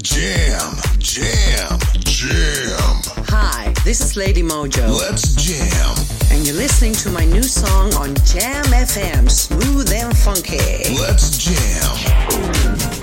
[0.00, 3.02] Jam, jam, jam.
[3.28, 5.94] Hi, this is Lady Mojo, Let's jam.
[6.30, 10.56] and you're listening to my new song on Jam FM, Smooth and Funky.
[10.98, 13.01] Let's jam.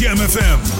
[0.00, 0.79] Jam FM.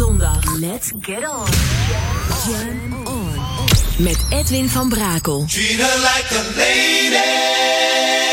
[0.00, 0.58] zondag.
[0.58, 1.46] Let's get on.
[2.46, 3.34] Jam on.
[3.98, 5.44] Met Edwin van Brakel.
[5.46, 8.29] Treat her like a lady.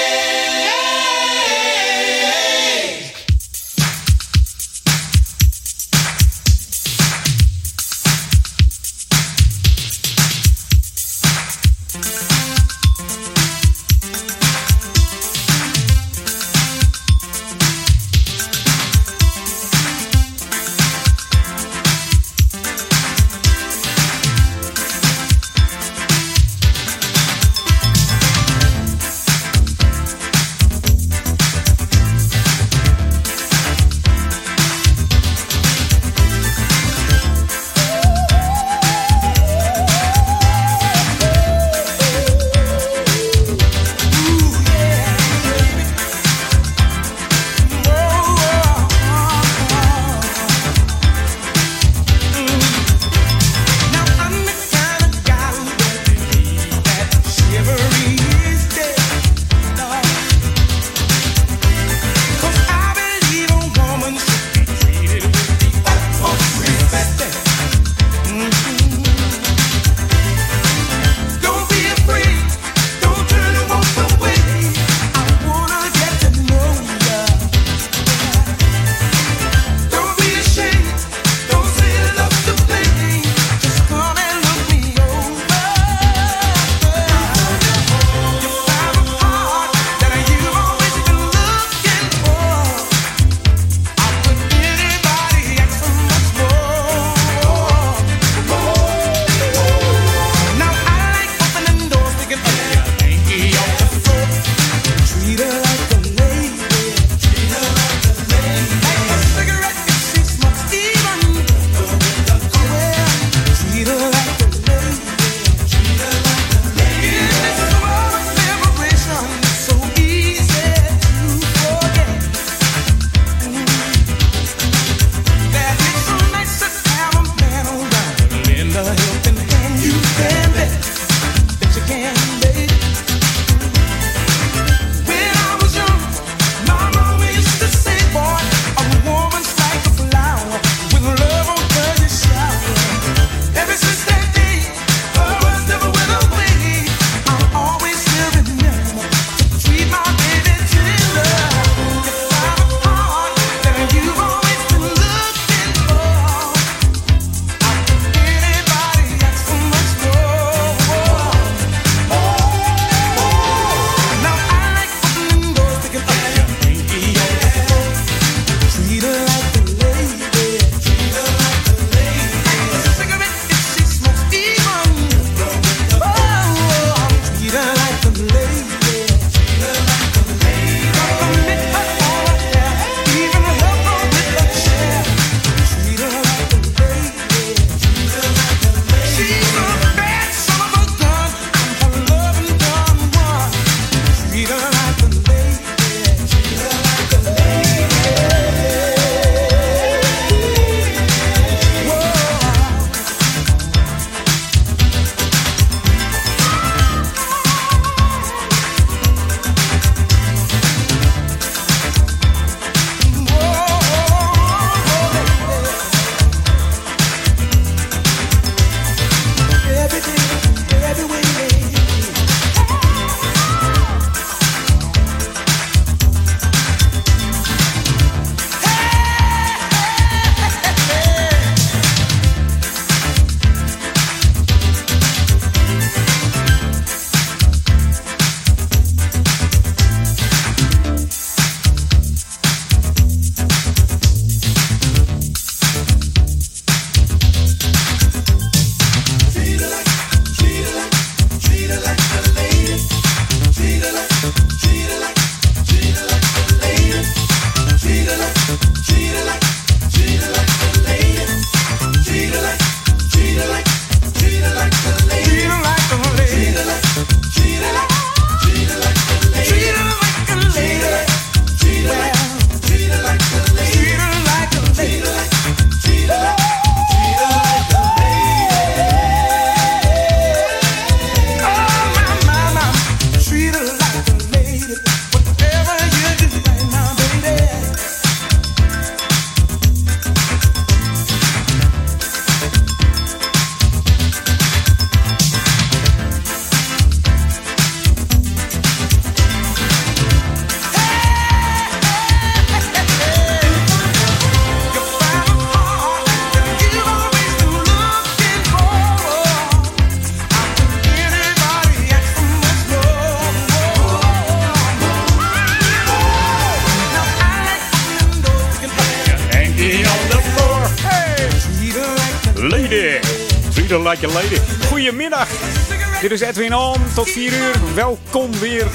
[326.21, 326.75] Is Edwin On.
[326.95, 327.55] Tot 4 uur.
[327.75, 328.67] Welkom weer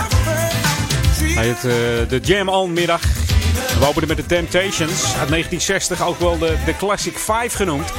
[1.35, 1.55] bij uh,
[2.09, 3.01] de Jam On middag.
[3.79, 6.07] We openen met de Temptations uit 1960.
[6.07, 7.93] Ook wel de, de Classic 5 genoemd.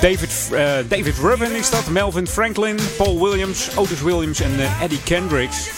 [0.00, 0.58] David, uh,
[0.88, 1.86] David Rubin is dat.
[1.86, 5.68] Melvin Franklin, Paul Williams, Otis Williams en uh, Eddie Kendricks.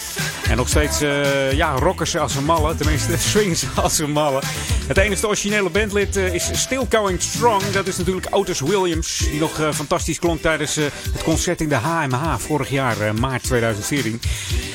[0.48, 2.74] En nog steeds uh, ja, rockers als een malle.
[2.74, 4.40] Tenminste, swingers als een malle.
[4.86, 7.62] Het enige originele bandlid uh, is Still Going Strong.
[7.70, 9.18] Dat is natuurlijk Otis Williams.
[9.18, 14.20] Die nog uh, fantastisch klonk tijdens het concert in de HMH vorig jaar, maart 2014.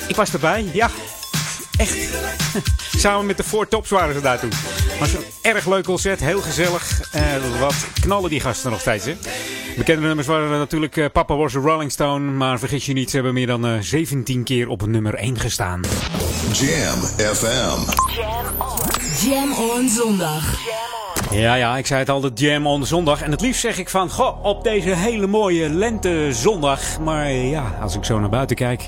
[0.08, 0.90] Ik was erbij, ja.
[1.78, 1.98] Echt.
[2.98, 4.52] Samen met de Four Tops waren ze daar toen.
[5.00, 7.10] Was een erg leuk concert, heel gezellig.
[7.60, 9.16] wat knallen die gasten nog steeds, hè?
[9.78, 12.32] Bekende nummers waren natuurlijk uh, Papa Was a Rolling Stone.
[12.32, 15.82] Maar vergis je niet, ze hebben meer dan uh, 17 keer op nummer 1 gestaan.
[16.52, 17.00] Jam
[17.36, 17.80] FM.
[18.16, 19.30] Jam on.
[19.30, 20.60] Jam on zondag.
[21.32, 23.22] Ja, ja, ik zei het al, de Jam on zondag.
[23.22, 27.00] En het liefst zeg ik van, goh, op deze hele mooie lentezondag.
[27.00, 28.88] Maar ja, als ik zo naar buiten kijk...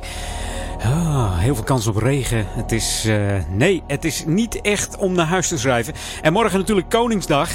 [0.86, 2.46] Oh, heel veel kans op regen.
[2.50, 5.94] Het is, uh, nee, het is niet echt om naar huis te schrijven.
[6.22, 7.50] En morgen natuurlijk Koningsdag.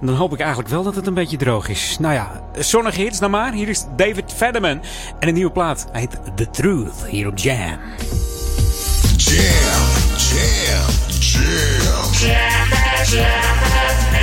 [0.00, 1.96] En dan hoop ik eigenlijk wel dat het een beetje droog is.
[2.00, 3.52] Nou ja, zonnige hits nou maar.
[3.52, 4.82] Hier is David Federman.
[5.18, 5.86] En een nieuwe plaat.
[5.92, 7.78] Hij heet The Truth, hier op Jam.
[9.16, 9.38] Jam,
[10.16, 11.72] jam, jam.
[12.12, 12.68] Jam,
[13.04, 14.13] jam.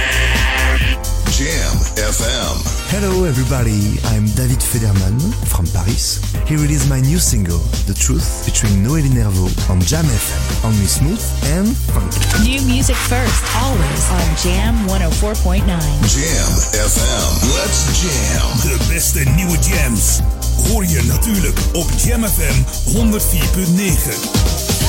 [1.45, 2.53] FM.
[2.93, 5.17] Hello everybody, I'm David Federman
[5.49, 6.21] from Paris.
[6.45, 7.57] Here it is my new single,
[7.89, 11.21] The Truth, featuring Noélie Nervo on Jam FM, only smooth
[11.57, 12.21] and funky.
[12.45, 15.66] New music first, always on Jam 104.9.
[15.66, 18.45] Jam FM, let's jam.
[18.61, 20.19] De beste nieuwe jams
[20.68, 24.81] hoor je natuurlijk op Jam FM 104.9.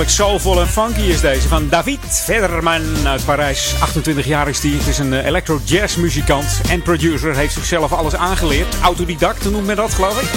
[0.00, 3.74] heerlijk soulvol en funky is deze van David Federman uit Parijs.
[3.80, 4.70] 28 jaar is hij.
[4.70, 7.36] Het is een electro jazz muzikant en producer.
[7.36, 8.76] Heeft zichzelf alles aangeleerd.
[8.82, 10.28] Autodidact noemt men dat, geloof ik.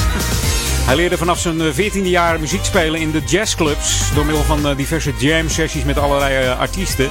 [0.88, 4.14] Hij leerde vanaf zijn 14e jaar muziek spelen in de jazzclubs.
[4.14, 7.10] Door middel van diverse jam sessies met allerlei artiesten.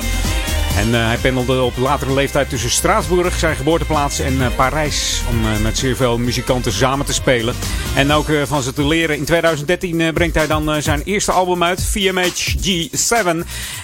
[0.77, 5.23] En hij pendelde op latere leeftijd tussen Straatsburg, zijn geboorteplaats, en Parijs.
[5.29, 7.55] Om met zeer veel muzikanten samen te spelen.
[7.95, 9.17] En ook eh, van ze te leren.
[9.17, 13.27] In 2013 eh, brengt hij dan eh, zijn eerste album uit, VMHG7.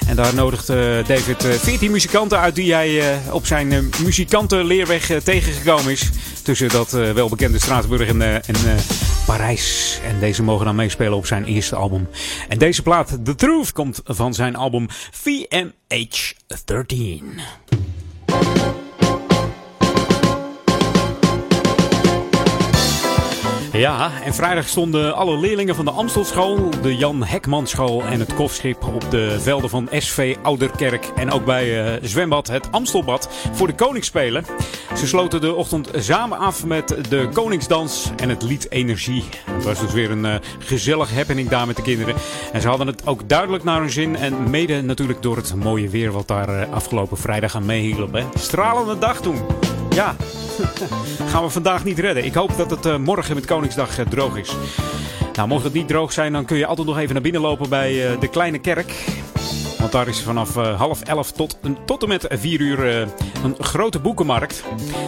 [0.07, 0.67] En daar nodigt
[1.07, 6.11] David 14 muzikanten uit die hij op zijn muzikantenleerweg tegengekomen is.
[6.43, 8.57] Tussen dat welbekende Straatsburg en, en
[9.27, 10.01] Parijs.
[10.05, 12.09] En deze mogen dan meespelen op zijn eerste album.
[12.49, 17.25] En deze plaat, The Truth, komt van zijn album VMH13.
[23.79, 28.85] Ja, en vrijdag stonden alle leerlingen van de Amstelschool, de Jan Hekmanschool en het Kofschip
[28.85, 31.11] op de velden van SV Ouderkerk.
[31.17, 34.45] En ook bij uh, zwembad het Amstelbad voor de Koningsspelen.
[34.97, 39.25] Ze sloten de ochtend samen af met de Koningsdans en het lied Energie.
[39.51, 42.15] Het was dus weer een uh, gezellig happening daar met de kinderen.
[42.53, 44.17] En ze hadden het ook duidelijk naar hun zin.
[44.17, 48.25] En mede natuurlijk door het mooie weer wat daar uh, afgelopen vrijdag aan meehielp.
[48.35, 49.39] Stralende dag toen.
[49.99, 50.17] Ja,
[51.31, 52.25] gaan we vandaag niet redden.
[52.25, 54.57] Ik hoop dat het uh, morgen met Koningsdag uh, droog is.
[55.35, 57.69] Nou, mocht het niet droog zijn, dan kun je altijd nog even naar binnen lopen
[57.69, 58.93] bij uh, de Kleine Kerk.
[59.79, 63.09] Want daar is vanaf half elf tot, tot en met vier uur
[63.45, 64.63] een grote boekenmarkt.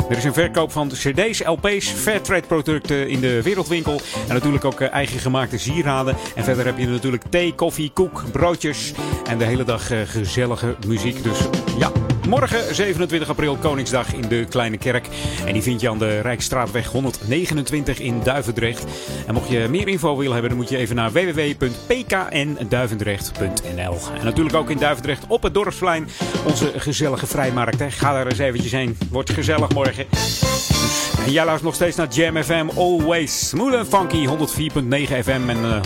[0.09, 4.01] Er is een verkoop van cd's, lp's, fairtrade producten in de wereldwinkel.
[4.29, 6.17] En natuurlijk ook uh, eigen gemaakte sieraden.
[6.35, 8.93] En verder heb je natuurlijk thee, koffie, koek, broodjes.
[9.29, 11.23] En de hele dag gezellige muziek.
[11.23, 11.39] Dus
[11.79, 11.93] ja,
[12.31, 15.07] morgen 27 april Koningsdag in de Kleine Kerk.
[15.47, 18.85] En die vind je aan de Rijksstraatweg 129 in Duivendrecht.
[19.27, 23.97] En mocht je meer info willen hebben, dan moet je even naar www.pknduivendrecht.nl.
[24.19, 26.09] En natuurlijk ook in Duivendrecht op het Dorpsplein.
[26.47, 27.79] Onze gezellige vrijmarkt.
[27.79, 27.91] Hè.
[27.91, 28.99] Ga daar eens eventjes heen.
[29.11, 30.07] Wordt gezellig morgen.
[31.25, 32.69] En jij luistert nog steeds naar Jam FM.
[32.77, 34.27] Always smooth funky.
[34.27, 34.33] 104.9
[35.23, 35.81] FM en uh,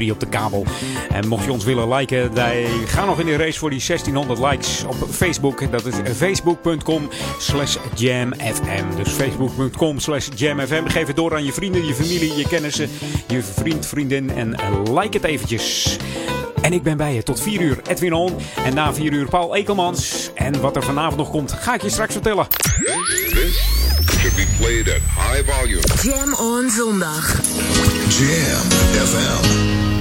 [0.00, 0.64] 103.3 op de kabel.
[1.10, 4.40] En mocht je ons willen liken, wij gaan nog in de race voor die 1600
[4.40, 5.31] likes op Facebook.
[5.40, 7.08] Dat is facebook.com
[7.38, 8.96] slash jamfm.
[8.96, 10.86] Dus facebook.com slash jamfm.
[10.86, 12.90] Geef het door aan je vrienden, je familie, je kennissen,
[13.26, 14.30] je vriend, vriendin.
[14.30, 14.56] En
[14.92, 15.96] like het eventjes.
[16.60, 18.36] En ik ben bij je tot 4 uur Edwin On.
[18.64, 20.30] En na 4 uur Paul Ekelmans.
[20.34, 22.46] En wat er vanavond nog komt, ga ik je straks vertellen.
[22.48, 23.62] This
[24.20, 25.82] should be played at high volume.
[26.02, 27.40] Jam on zondag.
[28.08, 28.70] Jam
[29.06, 29.91] FM.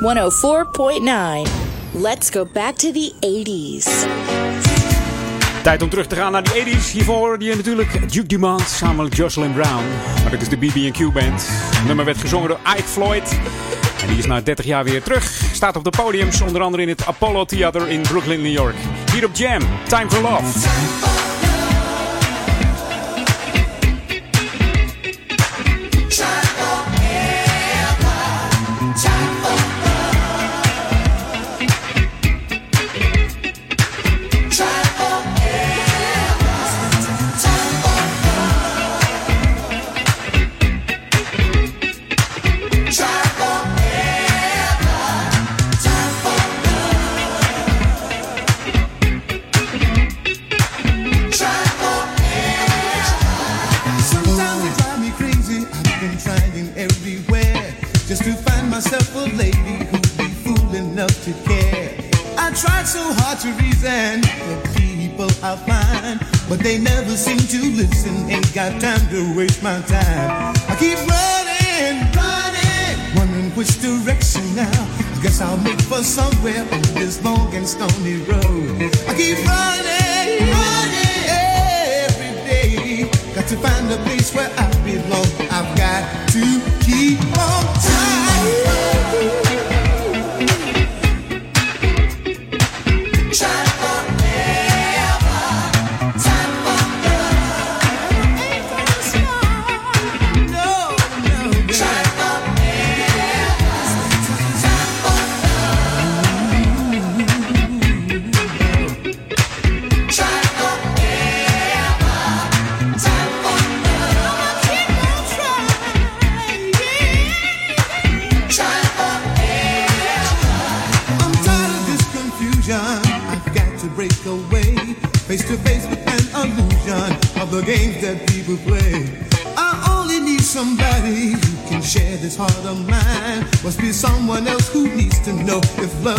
[0.00, 1.48] 104.9.
[1.92, 4.06] Let's go back to the 80s.
[5.62, 6.92] Tijd om terug te gaan naar die 80s.
[6.92, 9.84] Hiervoor je natuurlijk Duke Dumont samen met Jocelyn Brown.
[10.22, 11.50] Maar dit is de BB&Q Band.
[11.86, 13.38] Nummer werd gezongen door Ike Floyd.
[14.00, 15.24] En die is na 30 jaar weer terug.
[15.52, 18.76] Staat op de podiums, onder andere in het Apollo Theater in Brooklyn, New York.
[19.12, 21.17] Hier op Jam, Time for Love.
[66.68, 68.28] They never seem to listen.
[68.28, 70.54] Ain't got time to waste my time.
[70.68, 74.80] I keep running, running, wondering which direction now.
[75.22, 78.92] Guess I'll make for somewhere on this long and stony road.
[79.08, 81.22] I keep running, running
[82.04, 83.10] every day.
[83.34, 85.30] Got to find a place where I belong.
[85.48, 86.02] I've got
[86.34, 86.44] to
[86.84, 87.27] keep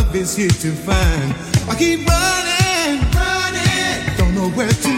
[0.09, 1.33] love is here to find.
[1.69, 4.88] I keep running, running, don't know where to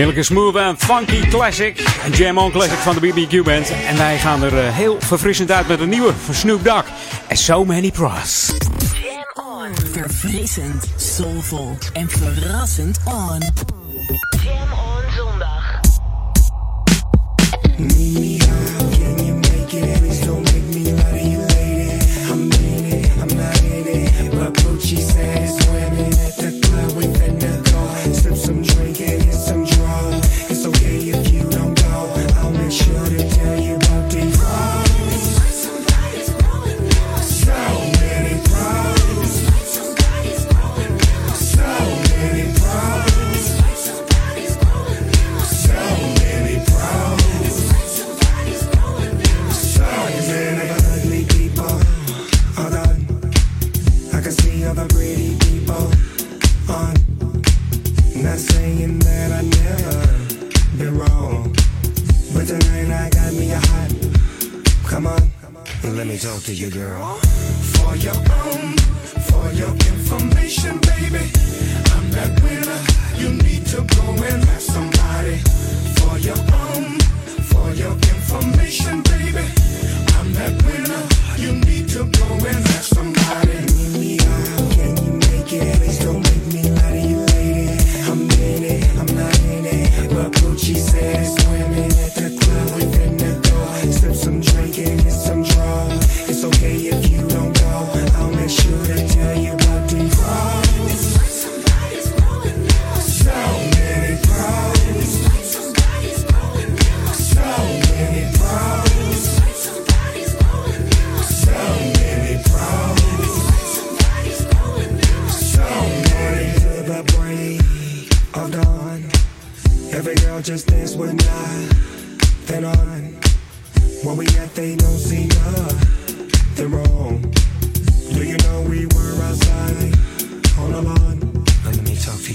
[0.00, 1.78] Heerlijke smooth en funky classic.
[2.04, 3.72] Een Jam On classic van de BBQ Band.
[3.86, 6.84] En wij gaan er eh, heel verfrissend uit met een nieuwe van Snoop Dogg.
[7.28, 8.52] And So Many Pros.
[9.02, 9.74] Jam on.
[9.92, 13.69] Verfrissend, soulvol en verrassend on.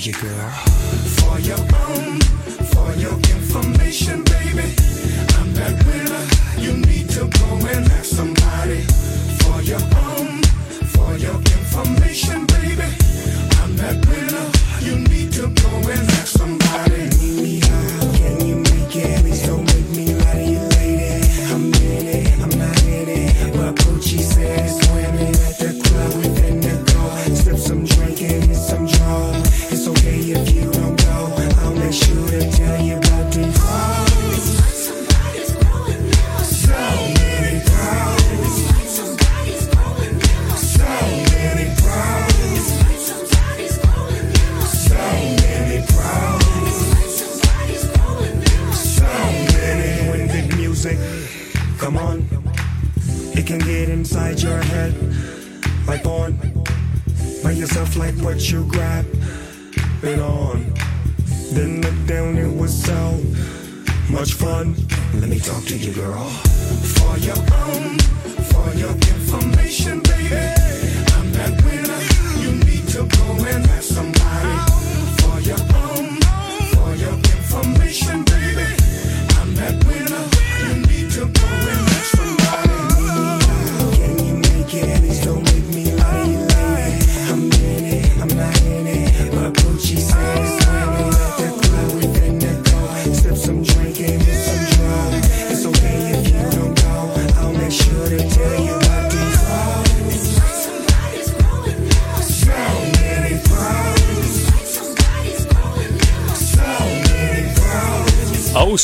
[0.07, 0.74] Me talk to you, girl.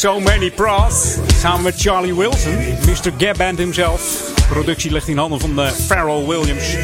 [0.02, 1.18] So many pros.
[1.28, 3.12] Samen met Charlie Wilson, Mr.
[3.18, 4.32] Gab Band himself.
[4.50, 6.76] Productie ligt in handen van de Pharrell Williams.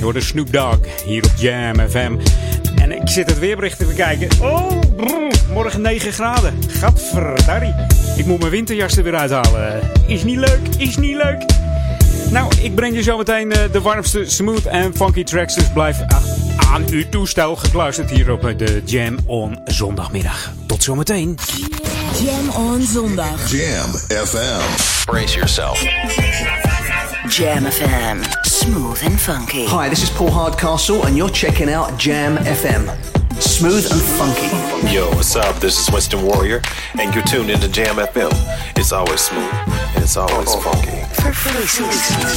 [0.00, 2.16] Hoort de Snoop Dogg hier op Jam FM.
[2.74, 4.28] En ik zit het weerbericht te bekijken.
[4.40, 4.70] Oh,
[5.52, 6.58] morgen 9 graden.
[6.68, 7.74] Gadverdarrie.
[8.16, 9.90] Ik moet mijn winterjas er weer uithalen.
[10.06, 11.44] Is niet leuk, is niet leuk.
[12.30, 15.54] Nou, ik breng je zometeen eh, de warmste smooth en funky tracks.
[15.54, 15.98] Dus blijf
[16.72, 20.52] aan uw toestel gekluisterd hier op eh, de Jam on zondagmiddag.
[20.66, 21.38] Tot zometeen.
[22.18, 23.36] Jam on zondag.
[23.48, 25.06] Jam FM.
[25.06, 25.78] Brace yourself.
[27.28, 28.24] Jam FM.
[28.44, 29.66] Smooth and funky.
[29.66, 32.88] Hi, this is Paul Hardcastle, and you're checking out Jam FM.
[33.40, 34.94] Smooth and funky.
[34.94, 35.56] Yo, what's up?
[35.60, 36.62] This is Winston Warrior,
[36.98, 38.30] and you're tuned into Jam FM.
[38.76, 39.52] It's always smooth,
[39.94, 41.02] and it's always funky.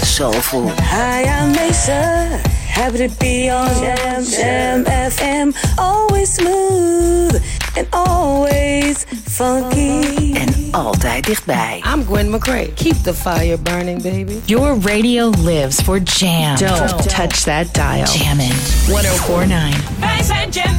[0.06, 0.70] Soulful.
[0.78, 2.42] Hi, I'm Mesa.
[2.68, 5.56] Happy to be on Jam, Jam FM.
[5.78, 7.42] Always smooth
[7.78, 9.06] and always
[9.40, 10.34] funky.
[10.34, 11.84] En altijd dichtbij.
[11.94, 12.74] I'm Gwen McCrae.
[12.74, 14.40] Keep the fire burning, baby.
[14.46, 16.56] Your radio lives for jam.
[16.56, 18.06] Don't, touch that dial.
[18.06, 18.52] Jammin'.
[18.88, 20.00] 1049.
[20.00, 20.78] Wij zijn Jam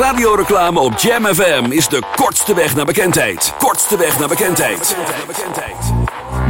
[0.00, 3.52] Radioreclame op Jam FM is de kortste weg naar bekendheid.
[3.58, 4.96] Kortste weg naar bekendheid.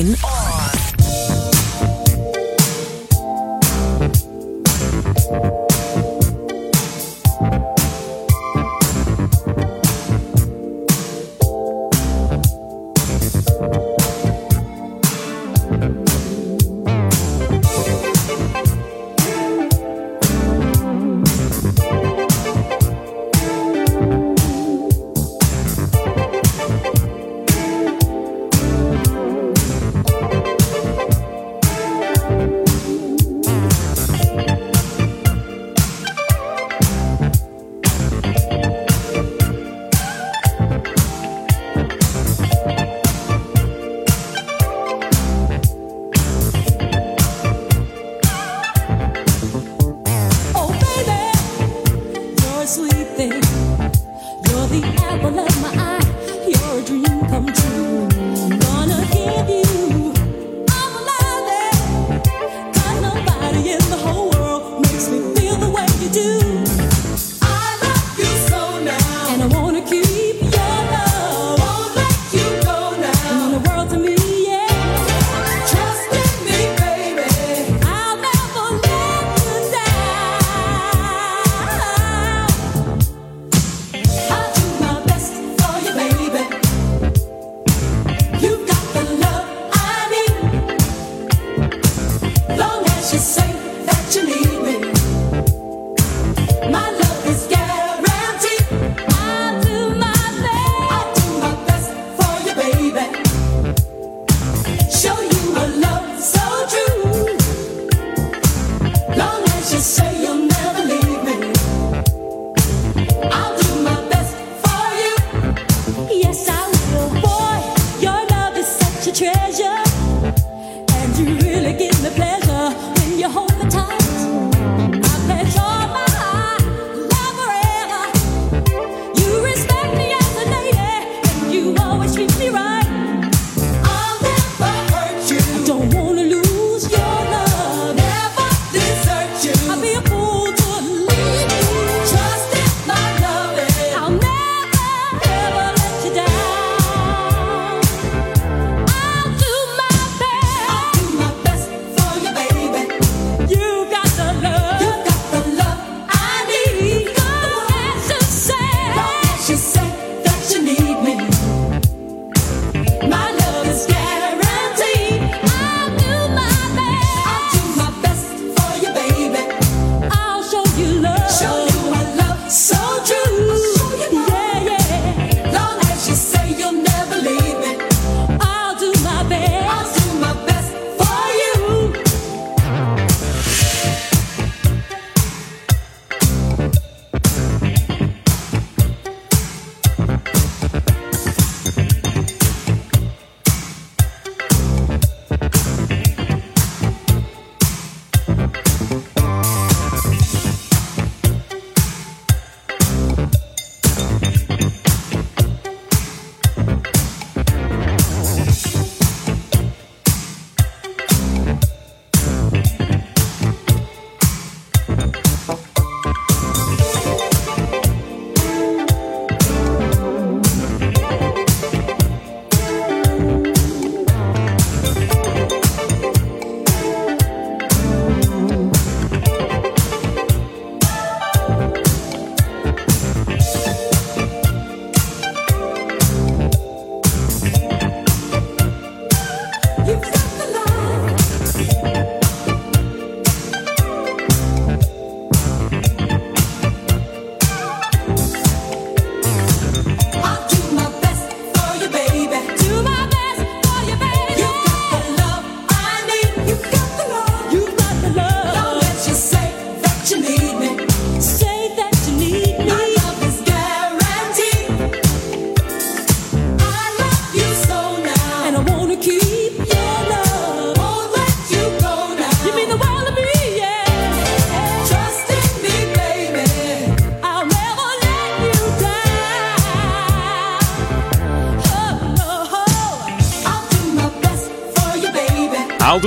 [0.00, 0.29] Edwin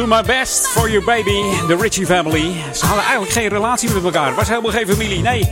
[0.04, 2.54] do my best for you baby, the Ritchie family.
[2.74, 4.36] Ze hadden eigenlijk geen relatie met elkaar.
[4.36, 5.50] Was helemaal geen familie, nee.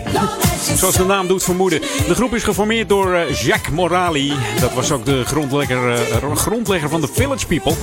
[0.76, 1.80] Zoals de naam doet vermoeden.
[1.82, 4.34] De groep is geformeerd door eh, Jacques Morali.
[4.60, 7.74] Dat was ook de grondlegger, eh, grondlegger van de Village People.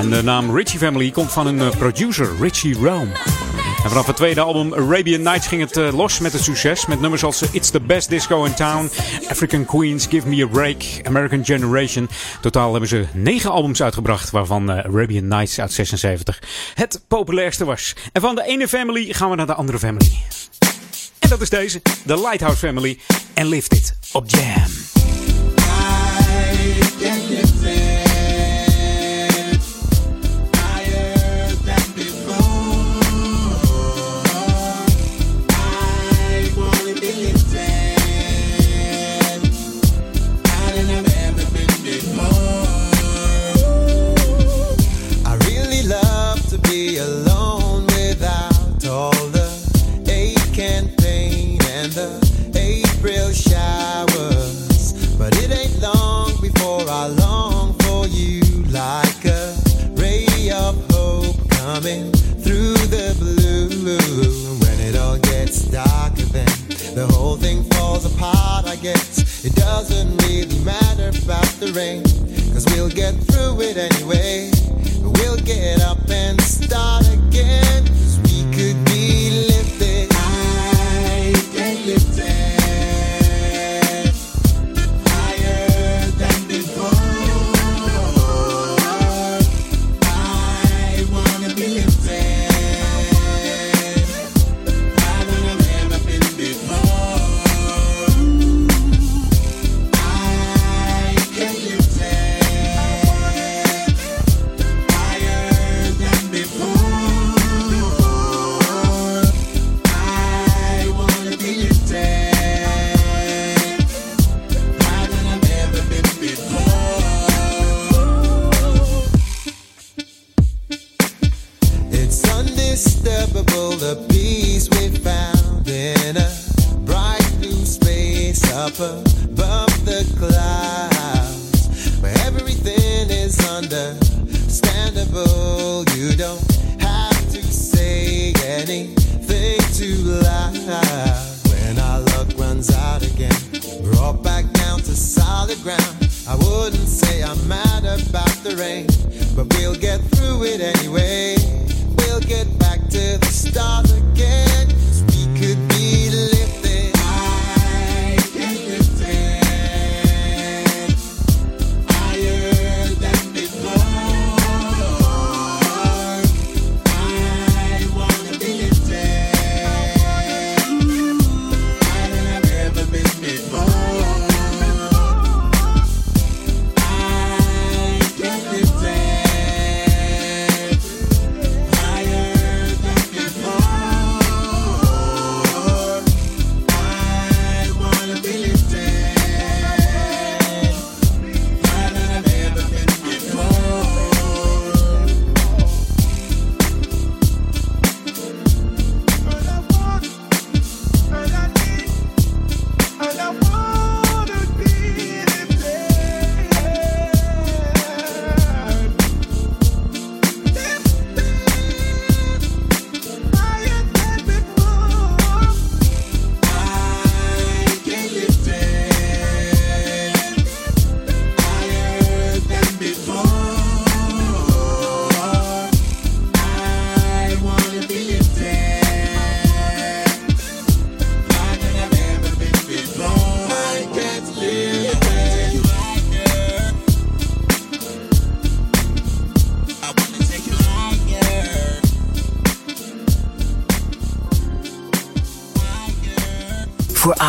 [0.00, 3.12] En de naam Ritchie Family komt van een eh, producer, Richie Rome.
[3.84, 6.86] En vanaf het tweede album Arabian Nights ging het eh, los met het succes.
[6.86, 8.90] Met nummers als eh, It's the Best Disco in Town,
[9.28, 12.08] African Queens, Give Me a Break, American Generation.
[12.40, 16.42] Totaal hebben ze negen albums uitgebracht, waarvan eh, Arabian Nights uit 76
[16.74, 17.94] het populairste was.
[18.12, 20.12] En van de ene family gaan we naar de andere family.
[21.18, 22.98] En dat is deze, de Lighthouse Family.
[23.34, 24.72] En Lift It op Jam.
[67.94, 69.44] Falls apart, I guess.
[69.44, 72.02] It doesn't really matter about the rain,
[72.52, 74.50] cause we'll get through it anyway.
[75.00, 77.84] We'll get up and start again.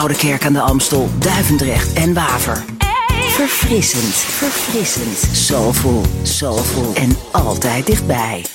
[0.05, 2.63] Oude Kerk aan de Amstel, Duivendrecht en Waver.
[3.29, 8.45] Verfrissend, verfrissend, soulful, soulful en altijd dichtbij.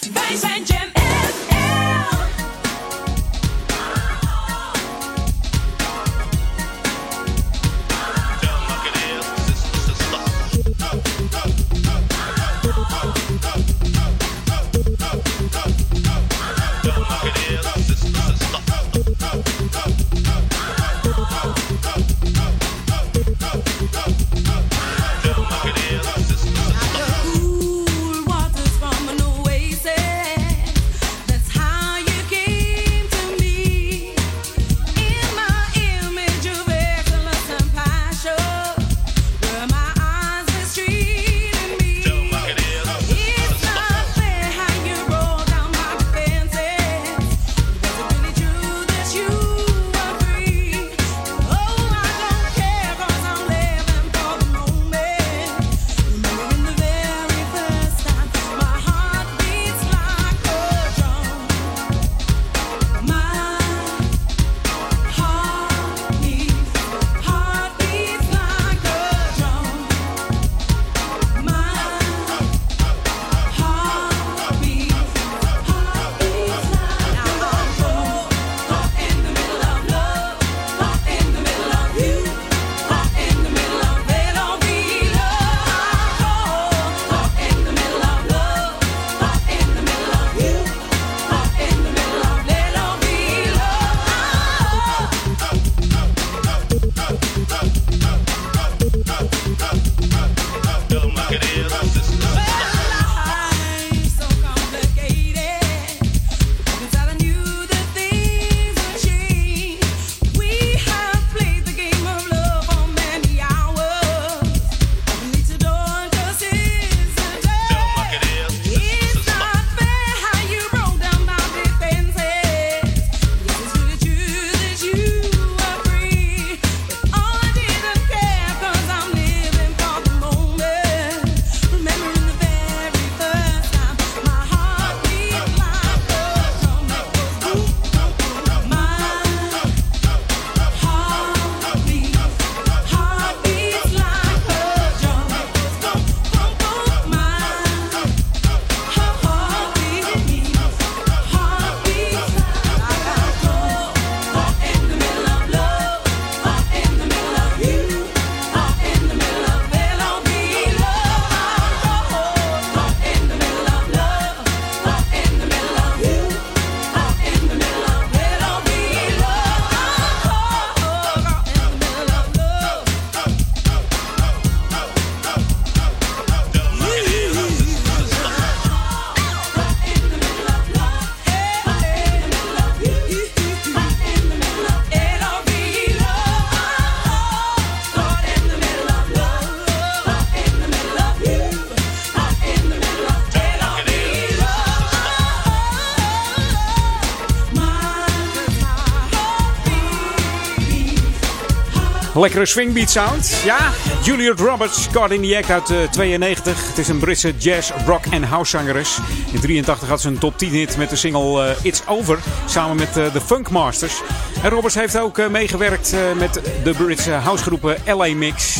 [202.21, 203.41] Lekkere swingbeat sound.
[203.45, 206.69] Ja, Juliet Roberts, Caught in the Act uit uh, 92.
[206.69, 208.99] Het is een Britse jazz, rock en house zangeres.
[209.33, 212.19] In 83 had ze een top 10 hit met de single uh, It's Over.
[212.47, 214.03] Samen met uh, de Funk Masters.
[214.43, 218.59] En Roberts heeft ook meegewerkt met de Britse housegroepen LA Mix.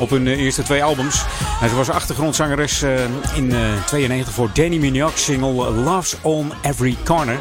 [0.00, 1.24] Op hun eerste twee albums.
[1.60, 2.82] En ze was achtergrondzangeres
[3.34, 3.54] in
[3.86, 7.38] 92 voor Danny Minogue single Love's on Every Corner.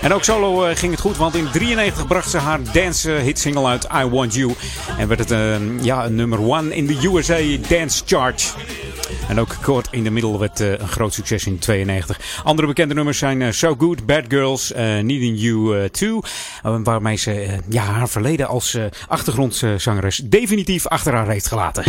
[0.00, 3.66] En ook solo ging het goed, want in 93 bracht ze haar dance hit single
[3.66, 4.54] uit I Want You.
[5.00, 7.38] En werd het uh, ja, een nummer one in de USA
[7.68, 8.54] Dance Chart.
[9.28, 12.40] En ook kort in de middel werd uh, een groot succes in 92.
[12.44, 16.20] Andere bekende nummers zijn So Good, Bad Girls, Needing You Too.
[16.62, 18.78] waarmee ze ja, haar verleden als
[19.08, 21.84] achtergrondzangeres definitief achter haar heeft gelaten.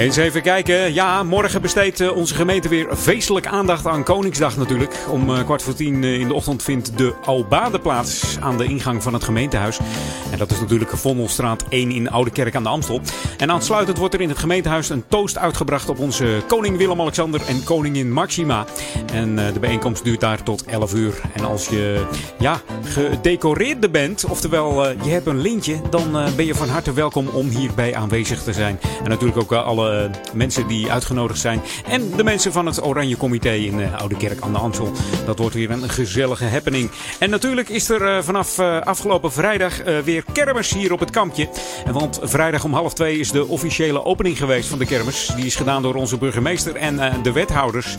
[0.00, 0.94] Eens even kijken.
[0.94, 4.94] Ja, morgen besteedt eh, onze gemeente weer feestelijk aandacht aan Koningsdag natuurlijk.
[5.08, 8.64] Om uh, kwart voor tien eh, in de ochtend vindt de Albade plaats aan de
[8.64, 9.78] ingang van het gemeentehuis.
[10.30, 13.00] En dat is natuurlijk Vondelstraat 1 in Oude Kerk aan de Amstel.
[13.38, 17.64] En aansluitend wordt er in het gemeentehuis een toast uitgebracht op onze koning Willem-Alexander en
[17.64, 18.64] koningin Maxima.
[19.12, 21.20] En de bijeenkomst duurt daar tot 11 uur.
[21.32, 22.06] En als je
[22.38, 27.48] ja, gedecoreerde bent, oftewel je hebt een lintje, dan ben je van harte welkom om
[27.48, 28.78] hierbij aanwezig te zijn.
[29.02, 31.60] En natuurlijk ook alle uh, mensen die uitgenodigd zijn.
[31.86, 34.92] En de mensen van het Oranje Comité in uh, Oude Kerk aan de Amstel.
[35.26, 36.90] Dat wordt weer een gezellige happening.
[37.18, 41.48] En natuurlijk is er uh, vanaf afgelopen vrijdag weer kermis hier op het kampje.
[41.84, 45.32] En want vrijdag om half twee is de officiële opening geweest van de kermis.
[45.36, 47.96] Die is gedaan door onze burgemeester en de wethouders.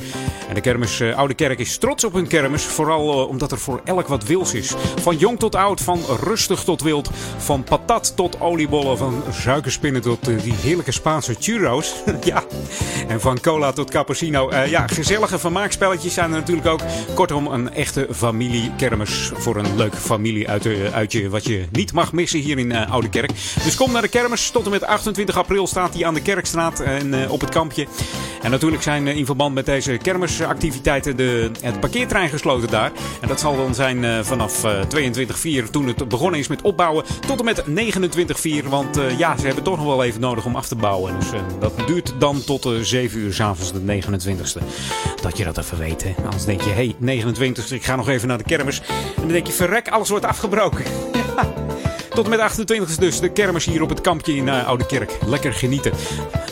[0.48, 2.64] En de kermis Oude Kerk is trots op hun kermis.
[2.64, 4.74] Vooral omdat er voor elk wat wils is.
[5.02, 7.10] Van jong tot oud, van rustig tot wild.
[7.38, 11.81] Van patat tot oliebollen, van suikerspinnen tot die heerlijke Spaanse churros.
[12.24, 12.44] ja.
[13.08, 14.52] En van cola tot cappuccino.
[14.52, 16.82] Uh, ja, gezellige vermaakspelletjes zijn er natuurlijk ook.
[17.14, 22.70] Kortom, een echte familiekermis voor een leuk familieuitje wat je niet mag missen hier in
[22.70, 23.32] uh, Oude Kerk.
[23.64, 24.50] Dus kom naar de kermis.
[24.50, 27.88] Tot en met 28 april staat die aan de Kerkstraat en op het kampje.
[28.42, 32.92] En natuurlijk zijn in verband met deze kermisactiviteiten de, het parkeertrein gesloten daar.
[33.22, 34.66] En dat zal dan zijn vanaf
[35.64, 37.64] 22.4 toen het begonnen is met opbouwen tot en met
[38.64, 38.68] 29.4.
[38.70, 41.20] Want ja, ze hebben toch nog wel even nodig om af te bouwen.
[41.20, 41.30] Dus
[41.60, 44.64] dat duurt dan tot de 7 uur s'avonds, de 29ste.
[45.22, 46.04] Dat je dat even weet.
[46.04, 46.14] Hè?
[46.24, 48.82] Anders denk je, hé, hey, 29ste, ik ga nog even naar de kermis.
[48.82, 50.86] En dan denk je, verrek, alles wordt afgebroken.
[52.14, 55.18] Tot en met 28 dus de kermis hier op het kampje in uh, Oude Kerk.
[55.26, 55.92] Lekker genieten.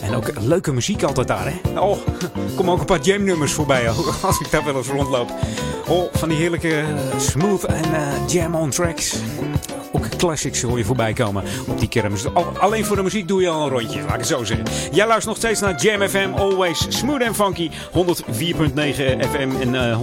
[0.01, 1.80] En ook leuke muziek altijd daar, hè?
[1.80, 1.97] Oh,
[2.55, 3.89] kom ook een paar jam-nummers voorbij
[4.22, 5.32] als ik daar wel eens rondloop.
[5.88, 9.15] Oh, van die heerlijke uh, smooth en uh, jam-on tracks.
[9.92, 12.26] Ook classics hoor je voorbij komen op die kermis.
[12.60, 14.66] Alleen voor de muziek doe je al een rondje, laat ik het zo zeggen.
[14.92, 17.70] Jij luistert nog steeds naar Jam FM, always smooth and funky.
[17.70, 17.74] 104.9
[19.32, 20.02] FM en uh,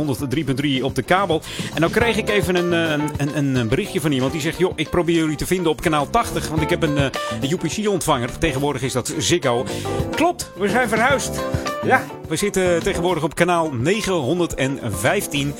[0.79, 1.43] 103.3 op de kabel.
[1.75, 2.73] En dan kreeg ik even een,
[3.17, 4.59] een, een, berichtje van iemand die zegt...
[4.59, 7.13] joh, ik probeer jullie te vinden op kanaal 80, want ik heb een, een
[7.51, 8.39] UPC-ontvanger.
[8.39, 9.65] Tegenwoordig is dat Ziggo.
[10.11, 11.41] Klopt, we zijn verhuisd.
[11.87, 15.55] Ja, we zitten tegenwoordig op kanaal 915.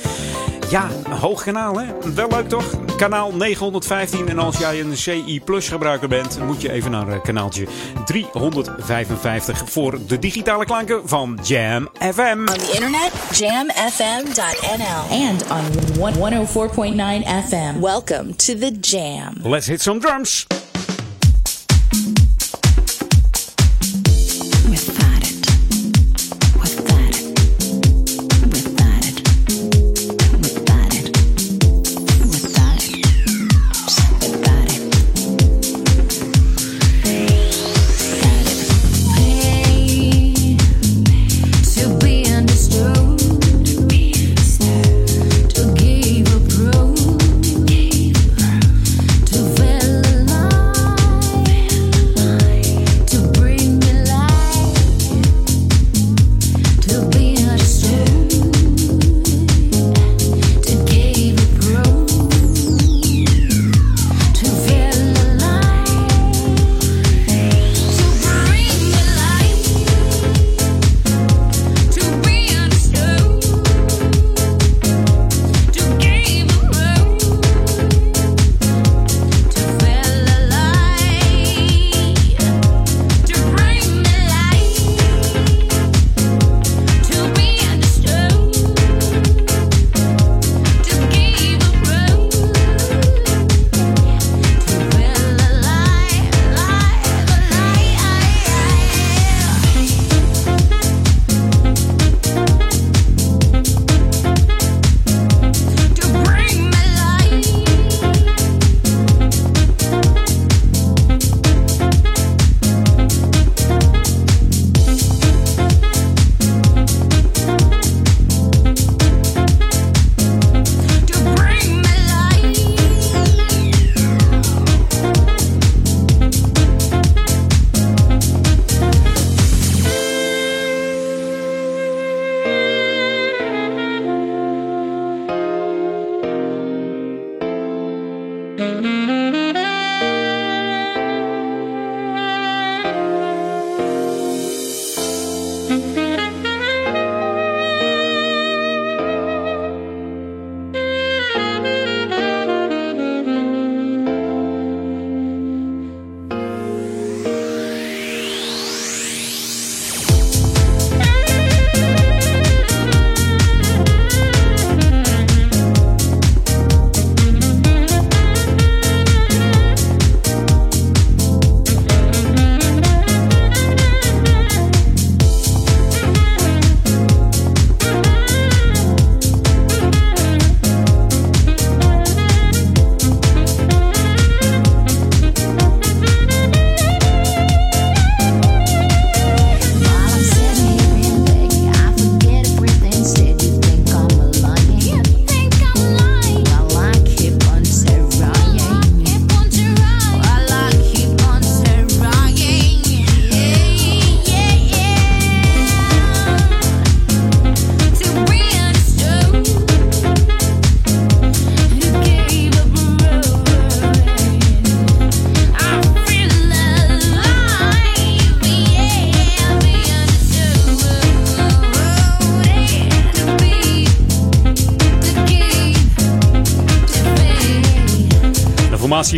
[0.69, 1.85] Ja, een hoog kanaal, hè?
[2.13, 2.65] Wel leuk toch?
[2.97, 4.29] Kanaal 915.
[4.29, 7.67] En als jij een CI Plus gebruiker bent, moet je even naar kanaaltje
[8.05, 12.37] 355 voor de digitale klanken van Jam FM.
[12.39, 15.17] On the internet, jamfm.nl.
[15.27, 15.63] And on
[15.95, 17.79] 104.9 FM.
[17.79, 19.33] Welcome to the Jam.
[19.51, 20.47] Let's hit some drums.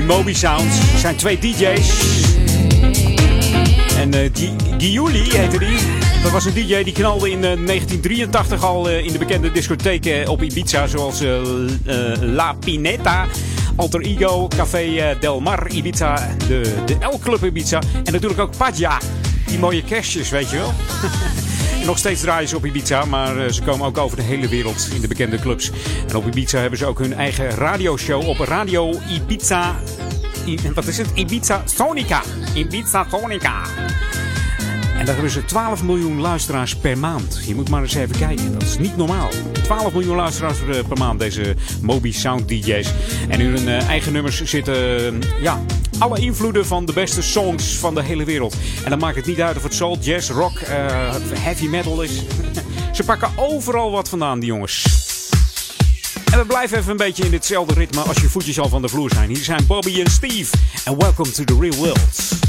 [0.10, 0.80] Moby Sound.
[0.94, 1.90] Er zijn twee DJ's.
[3.98, 4.30] En uh,
[4.78, 5.78] Giuli heette die.
[6.24, 10.88] Dat was een DJ die knalde in 1983 al in de bekende discotheken op Ibiza.
[10.88, 11.24] Zoals
[12.22, 13.26] La Pineta,
[13.76, 17.82] Alter Ego, Café Del Mar Ibiza, de, de L-Club Ibiza.
[18.04, 18.98] En natuurlijk ook Padja.
[19.46, 20.74] Die mooie kerstjes, weet je wel.
[21.86, 25.02] Nog steeds draaien ze op Ibiza, maar ze komen ook over de hele wereld in
[25.02, 25.72] de bekende clubs.
[26.08, 29.76] En op Ibiza hebben ze ook hun eigen radioshow op Radio Ibiza.
[30.74, 31.08] Wat is het?
[31.14, 32.22] Ibiza Sonica.
[32.54, 33.62] Ibiza Sonica.
[34.98, 37.42] En daar hebben ze 12 miljoen luisteraars per maand.
[37.46, 38.54] Je moet maar eens even kijken.
[38.54, 39.30] Dat is niet normaal.
[39.52, 42.94] 12 miljoen luisteraars per maand, deze Moby Sound DJ's.
[43.28, 45.62] En in hun eigen nummers zitten ja,
[46.00, 48.56] alle invloeden van de beste songs van de hele wereld.
[48.84, 50.60] En dan maakt het niet uit of het soul, jazz, rock,
[51.34, 52.24] heavy metal is.
[52.94, 54.89] Ze pakken overal wat vandaan, die jongens.
[56.40, 59.10] We blijven even een beetje in ditzelfde ritme als je voetjes al van de vloer
[59.10, 59.30] zijn.
[59.30, 60.56] Hier zijn Bobby en Steve.
[60.86, 62.49] En welcome to the real world.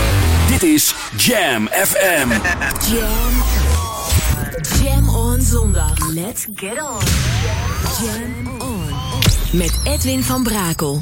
[0.51, 2.29] Dit is Jam FM.
[2.93, 3.43] Jam.
[4.83, 6.13] Jam on zondag.
[6.13, 6.99] Let's get on.
[8.01, 8.89] Jam on.
[9.51, 10.99] Met Edwin van Brakel.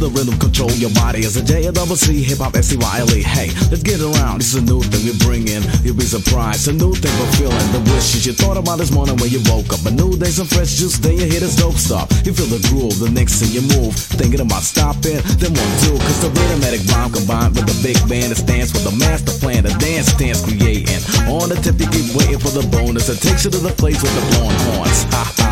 [0.00, 1.20] The rhythm control your body.
[1.28, 3.20] As a hip hop S C Y L E.
[3.22, 4.40] Hey, let's get around.
[4.40, 5.60] This is a new thing we bring in.
[5.84, 6.66] You'll be surprised.
[6.68, 9.68] A new thing for feeling the wishes you thought about this morning when you woke
[9.76, 9.84] up.
[9.84, 10.96] A new day, some fresh juice.
[10.96, 12.08] Then you hear this dope stuff.
[12.24, 12.96] You feel the groove.
[12.98, 15.20] The next thing you move, thinking about stopping.
[15.36, 18.80] Then one two, cause the rhythmatic rhyme combined with the big band that stands for
[18.80, 19.68] the master plan.
[19.68, 21.00] The dance dance creating.
[21.28, 23.12] On the tip, you keep waiting for the bonus.
[23.12, 25.04] It takes you to the place with the blowing horns.
[25.20, 25.50] Ha ha.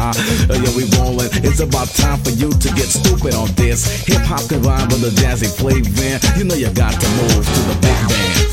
[0.48, 1.28] Yeah, we rolling.
[1.44, 3.84] It's about time for you to get stupid on this.
[4.06, 6.38] Hip hop combined with a jazzy flavor.
[6.38, 8.44] You know you got to move to the big band.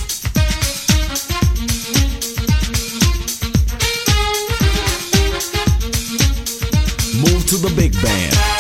[7.22, 8.55] Move to the big band.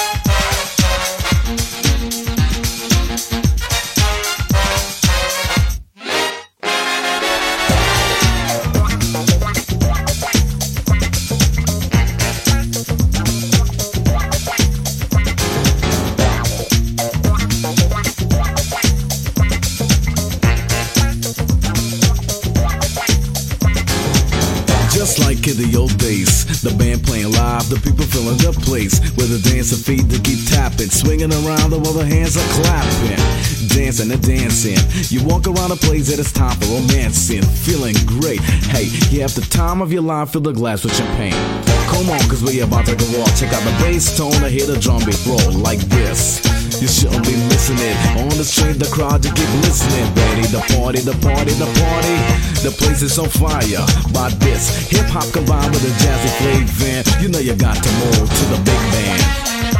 [25.46, 28.98] In the old days, the band playing live, the people filling the place.
[29.14, 33.22] With the dancing feet to keep tapping, swinging around while the hands are clapping.
[33.70, 34.82] Dancing and dancing.
[35.14, 38.42] You walk around a place that it's time for romancing, feeling great.
[38.74, 41.38] Hey, you have the time of your life, fill the glass with champagne.
[41.94, 43.38] Come on, cause we about to go off.
[43.38, 46.45] Check out the bass tone, I hear the drum beat roll like this.
[46.82, 47.98] You shouldn't be it.
[48.20, 50.06] On the street, the crowd, you keep listening.
[50.14, 52.16] Ready the party, the party, the party.
[52.64, 53.86] The place is on fire.
[54.12, 57.22] By this, hip hop combined with a jazzy flavor.
[57.22, 59.75] You know you got to move to the big band.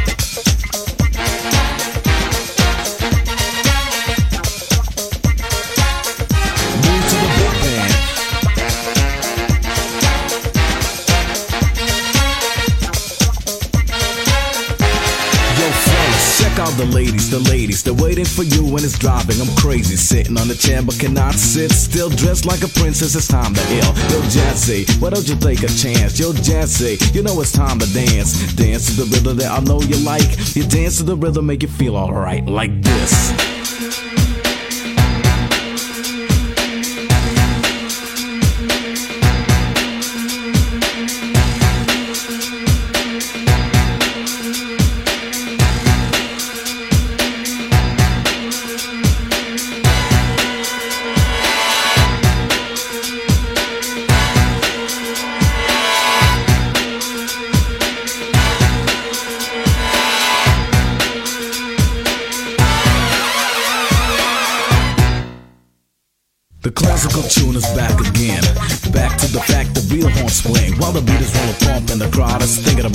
[16.76, 17.82] The ladies, the ladies.
[17.82, 19.40] They're waiting for you when it's driving.
[19.40, 22.10] I'm crazy, sitting on the chair but cannot sit still.
[22.10, 23.92] Dressed like a princess, it's time to ill.
[24.12, 26.18] Yo, Jazzy, why don't you take a chance?
[26.18, 28.54] Yo, Jazzy, you know it's time to dance.
[28.54, 30.54] Dance to the rhythm that I know you like.
[30.54, 33.55] You dance to the rhythm, make you feel alright, like this.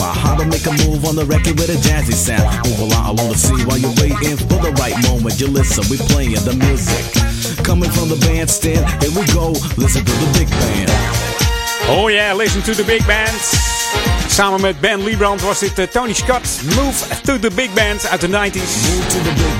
[0.01, 2.49] How to make a move on the record with a jazzy sound.
[2.67, 5.39] Move along along the scene while you're waiting for the right moment.
[5.39, 7.03] You listen, we playing the music.
[7.63, 9.51] Coming from the bandstand, here we go.
[9.77, 10.89] Listen to the big band.
[11.89, 13.35] Oh yeah, listen to the big band.
[14.27, 16.61] Samen met Ben Liebrand was dit eh, Tony Scott.
[16.63, 19.01] Move to the big band uit de 90s.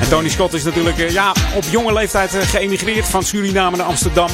[0.01, 3.85] En Tony Scott is natuurlijk eh, ja, op jonge leeftijd eh, geëmigreerd van Suriname naar
[3.85, 4.29] Amsterdam.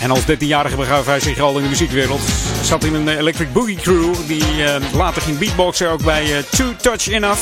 [0.00, 2.20] En als 13-jarige begaf hij zich al in de muziekwereld.
[2.66, 4.14] Zat in een Electric Boogie Crew.
[4.26, 7.40] Die eh, later ging beatboxen ook bij eh, Two Touch Enough.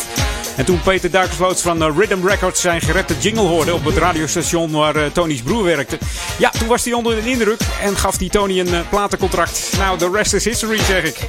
[0.56, 4.70] En toen Peter Duikersvoots van eh, Rhythm Records zijn gerepte jingle hoorde op het radiostation
[4.70, 5.98] waar eh, Tony's broer werkte.
[6.38, 9.72] Ja, toen was hij onder de indruk en gaf hij Tony een eh, platencontract.
[9.76, 11.26] Nou, the rest is history zeg ik.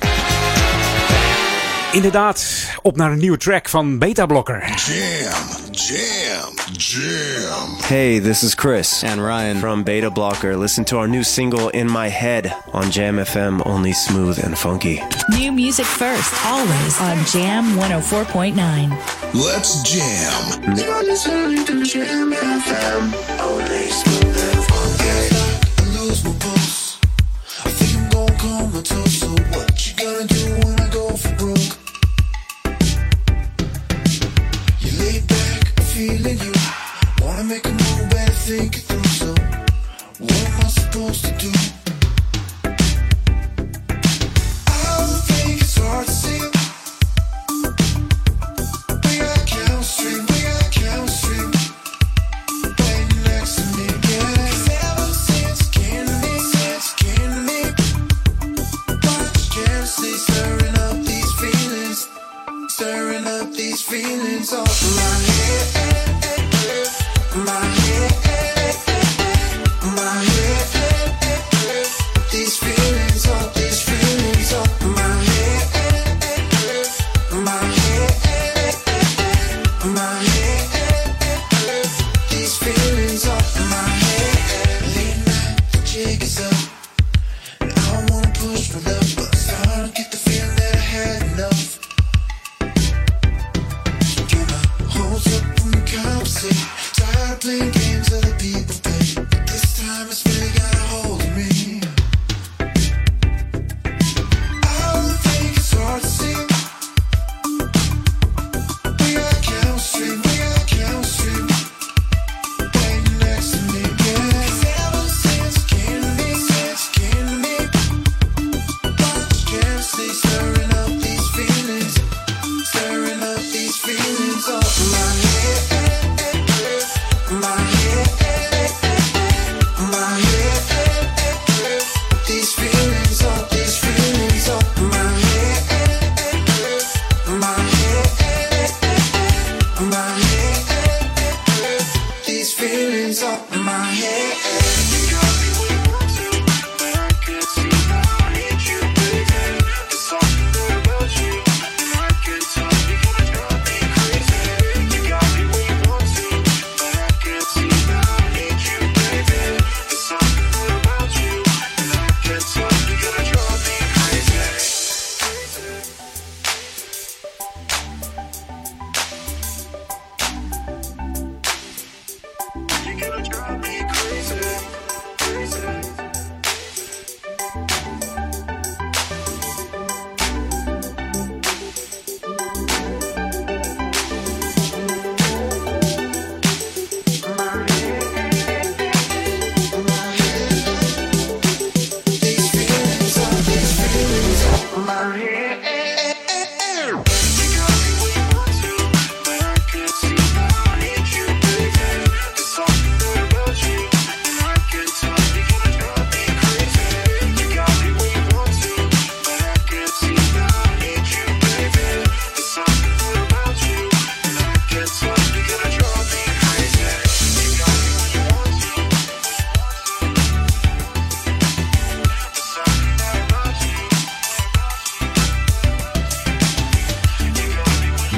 [1.95, 4.59] Inderdaad, op naar een nieuwe track van Beta Blocker.
[4.67, 5.33] Jam,
[5.71, 7.75] jam, jam.
[7.81, 10.57] Hey, this is Chris and Ryan from Beta Blocker.
[10.57, 15.01] Listen to our new single In My Head on Jam FM, only smooth and funky.
[15.29, 18.89] New music first, always on Jam 104.9.
[19.33, 20.75] Let's jam.
[20.75, 23.13] You're listening to Jam FM.
[23.39, 25.35] Only smooth and funky.
[25.77, 26.97] I lose my pulse.
[27.65, 29.19] I think I'm gonna comatose.
[29.19, 30.84] So what you gonna do when I
[38.45, 38.84] think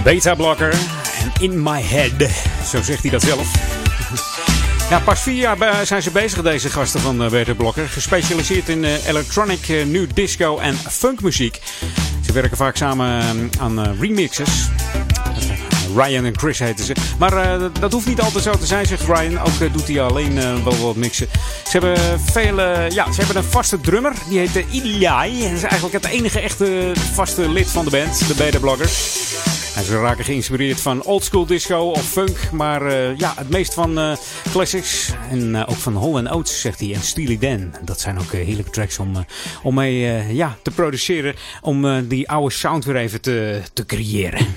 [0.08, 0.74] Beta Blocker
[1.22, 2.30] en In My Head.
[2.68, 3.48] Zo zegt hij dat zelf.
[4.90, 7.90] Ja, pas vier jaar be- zijn ze bezig, deze gasten van eh, Beta Blocker.
[7.90, 11.60] Gespecialiseerd in eh, electronic, eh, new disco en funkmuziek.
[12.26, 14.50] Ze werken vaak samen eh, aan eh, remixes.
[15.98, 16.96] Ryan en Chris heten ze.
[17.20, 19.40] Maar eh, dat hoeft niet altijd zo te zijn, zegt Ryan.
[19.40, 21.28] Ook eh, doet hij alleen eh, wel wat mixen.
[21.64, 24.14] Ze hebben, vele, ja, ze hebben een vaste drummer.
[24.30, 25.42] Die heet uh, Iliai.
[25.42, 29.26] Dat is eigenlijk het enige echte vaste lid van de band, de Beta Bloggers.
[29.76, 32.52] En ze raken geïnspireerd van oldschool disco of funk.
[32.52, 34.12] Maar ja, het meest van eh,
[34.52, 35.14] classics.
[35.32, 36.94] En ook van Hall Oates, zegt hij.
[36.94, 37.74] En Steely Dan.
[37.82, 39.26] Dat zijn ook heerlijke tracks om,
[39.64, 41.36] om mee ja, te produceren.
[41.62, 44.48] Om die oude sound weer even te, te creëren.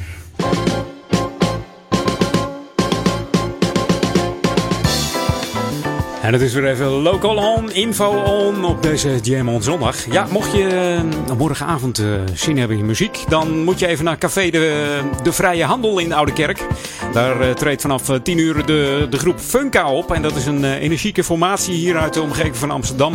[6.31, 10.13] En het is weer even local on, info on op deze Jam on zondag.
[10.13, 14.19] Ja, mocht je eh, morgenavond eh, zin hebben in muziek, dan moet je even naar
[14.19, 16.67] Café de, de Vrije Handel in Oude Kerk.
[17.13, 20.13] Daar eh, treedt vanaf eh, 10 uur de, de groep Funka op.
[20.13, 23.13] En dat is een energieke formatie hier uit de omgeving van Amsterdam.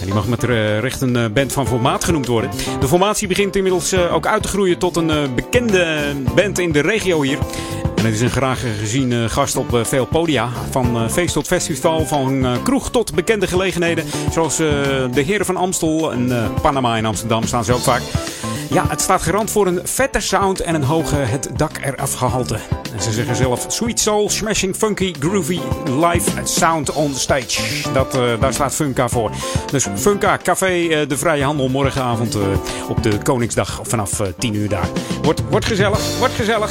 [0.00, 0.42] En die mag met
[0.80, 2.50] recht een band van formaat genoemd worden.
[2.80, 7.22] De formatie begint inmiddels ook uit te groeien tot een bekende band in de regio
[7.22, 7.38] hier.
[8.04, 10.48] En het is een graag gezien eh, gast op eh, veel podia.
[10.70, 14.04] Van eh, feest tot festival, van kroeg tot bekende gelegenheden.
[14.30, 18.02] Zoals de Heren van Amstel en Panama in Amsterdam staan ze ook vaak.
[18.70, 22.58] Ja, het staat garant voor een vette sound en een hoge het dak eraf gehalte.
[22.94, 27.60] En ze zeggen zelf sweet soul, smashing, funky, groovy, live sound on stage.
[27.92, 29.30] Dat, daar staat Funka voor.
[29.70, 32.36] Dus Funka, Café De Vrije Handel morgenavond
[32.88, 34.88] op de Koningsdag vanaf eh, 10 uur daar.
[35.22, 36.70] Wordt, wordt gezellig, wordt gezellig.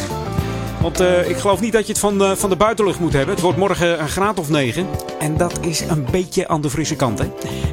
[0.83, 3.33] Want eh, ik geloof niet dat je het van, van de buitenlucht moet hebben.
[3.33, 4.87] Het wordt morgen een graad of 9.
[5.19, 7.19] En dat is een beetje aan de frisse kant.
[7.19, 7.25] Hè?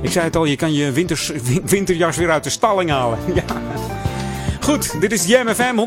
[0.03, 3.19] Ik zei het al, je kan je winters, win- winterjas weer uit de stalling halen.
[3.35, 3.43] Ja.
[4.71, 5.83] Goed, dit is Jam FM 104.9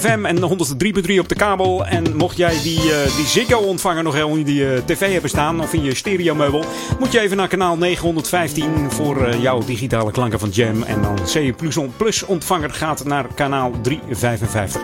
[0.00, 1.86] FM en 103.3 op de kabel.
[1.86, 5.72] En mocht jij die, eh, die Ziggo-ontvanger nog in die eh, tv hebben staan of
[5.72, 6.64] in je stereomeubel,
[6.98, 10.82] moet je even naar kanaal 915 voor eh, jouw digitale klanken van Jam.
[10.82, 14.82] En dan CE Plus, on- Plus ontvanger gaat naar kanaal 355.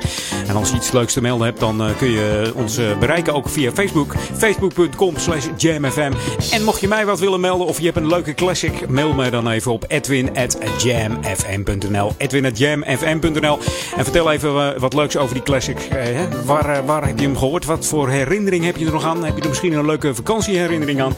[0.49, 3.73] En als je iets leuks te melden hebt, dan kun je ons bereiken ook via
[3.73, 4.15] Facebook.
[4.37, 6.13] Facebook.com slash jamfm.
[6.51, 9.31] En mocht je mij wat willen melden of je hebt een leuke classic, mail me
[9.31, 12.13] dan even op edwin.jamfm.nl
[13.97, 15.79] En vertel even eh, wat leuks over die classic.
[15.79, 16.45] Eh, hè?
[16.45, 17.65] waar, eh, waar heb je hem gehoord?
[17.65, 19.25] Wat voor herinnering heb je er nog aan?
[19.25, 21.17] Heb je er misschien een leuke vakantieherinnering aan?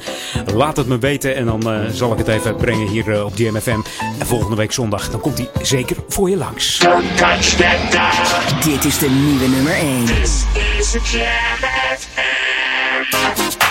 [0.55, 3.81] Laat het me weten en dan eh, zal ik het even brengen hier op JamFM.
[4.19, 6.79] En volgende week zondag, dan komt hij zeker voor je langs.
[8.65, 10.05] Dit is de nieuwe nummer 1.
[10.05, 10.45] This
[10.79, 13.64] is Jam FM.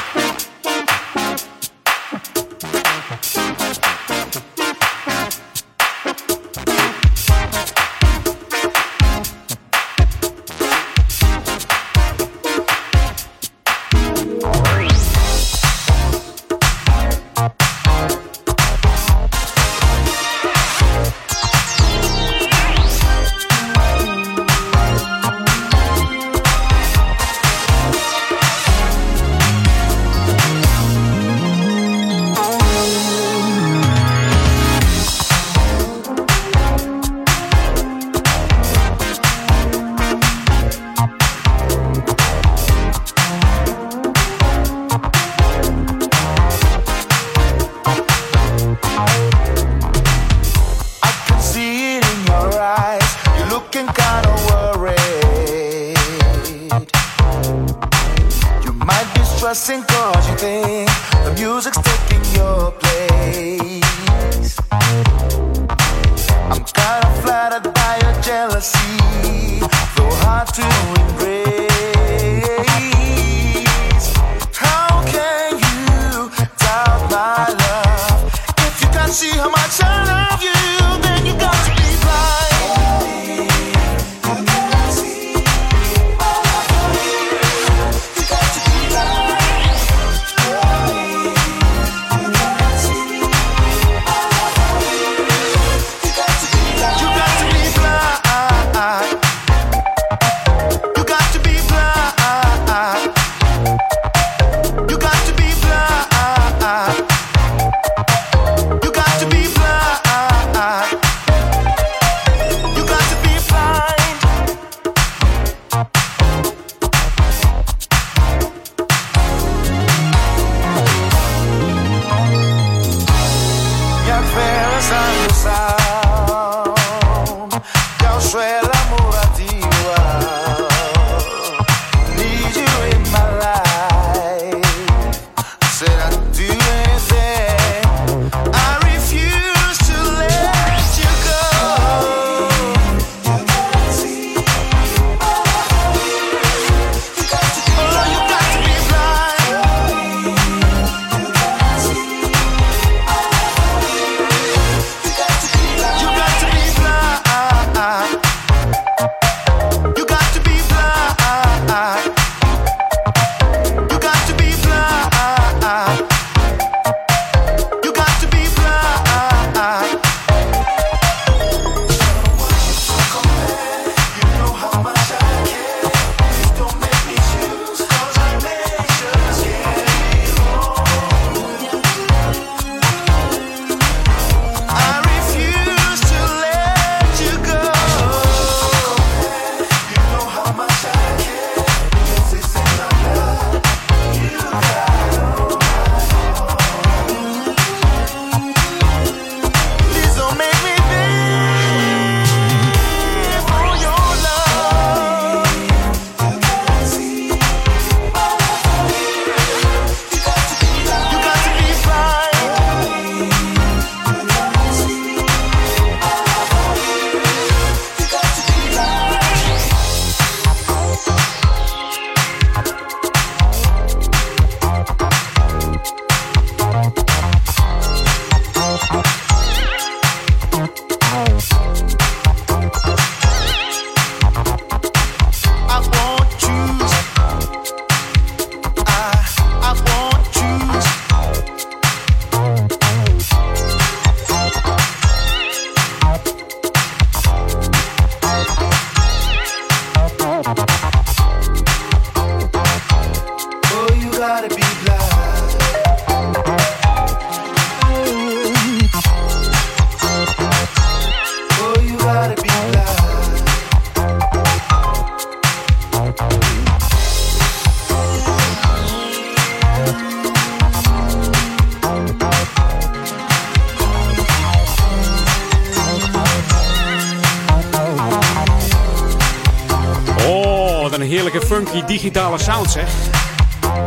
[282.14, 282.90] Digitale sound zeg.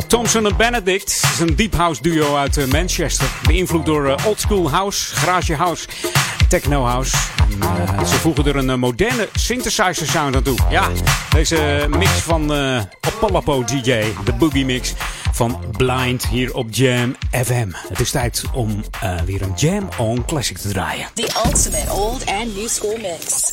[0.06, 3.26] Thompson en Benedict is een deep house duo uit eh, Manchester.
[3.42, 5.88] Beïnvloed door eh, old school house, garage house,
[6.48, 7.16] techno house.
[7.50, 10.58] En, eh, ze voegen er een moderne synthesizer sound aan toe.
[10.70, 10.88] Ja,
[11.30, 12.80] deze mix van uh,
[13.66, 14.92] DJ, de boogie mix
[15.32, 17.68] van Blind hier op Jam FM.
[17.88, 18.84] Het is tijd om
[19.24, 21.08] weer een Jam On Classic te draaien.
[21.14, 23.52] The ultimate old and new school mix.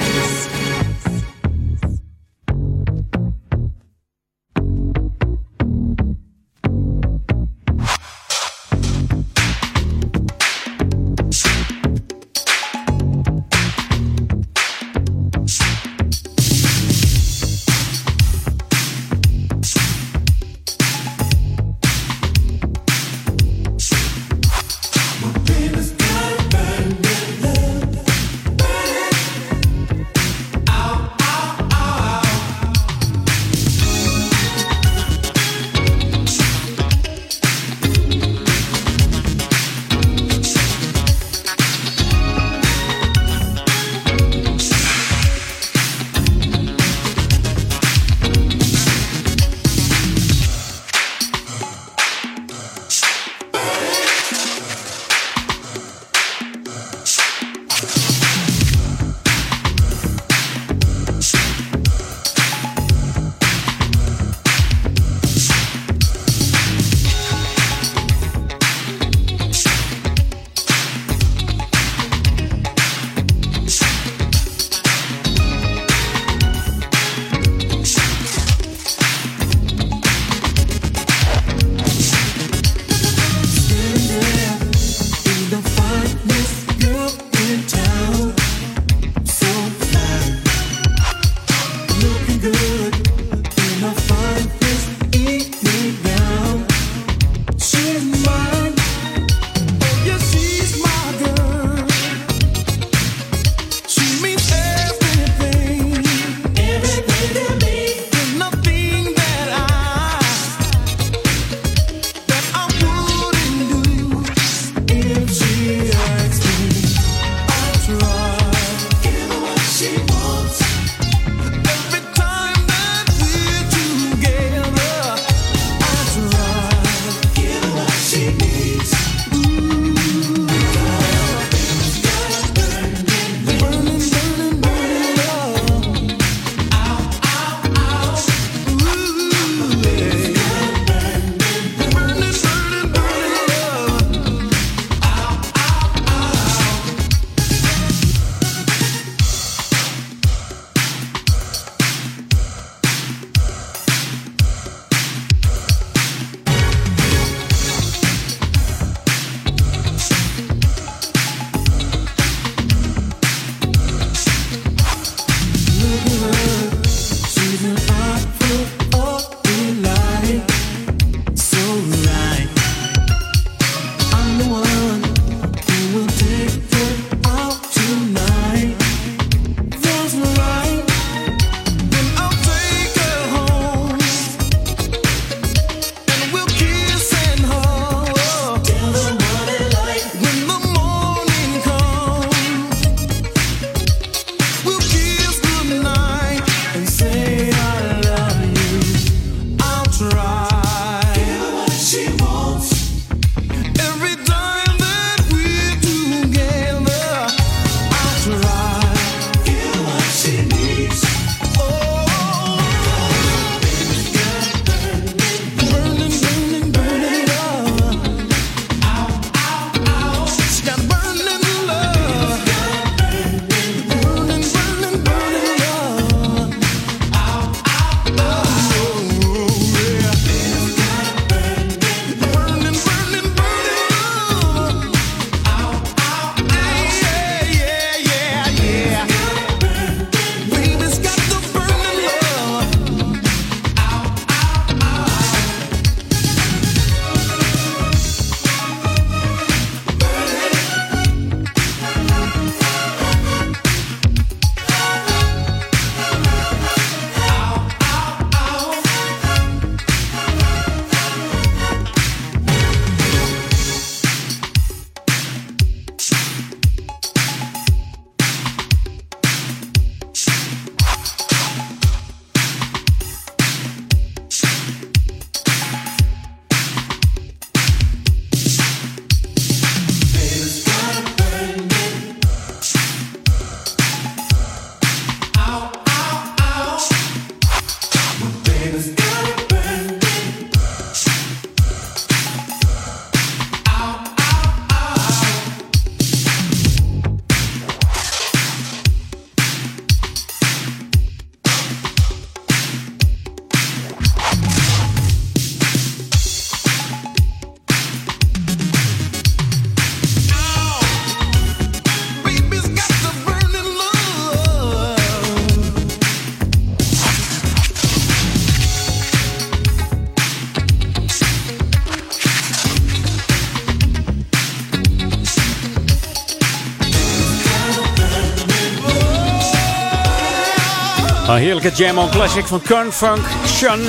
[331.41, 333.79] Heerlijke jam on classic van Confunction.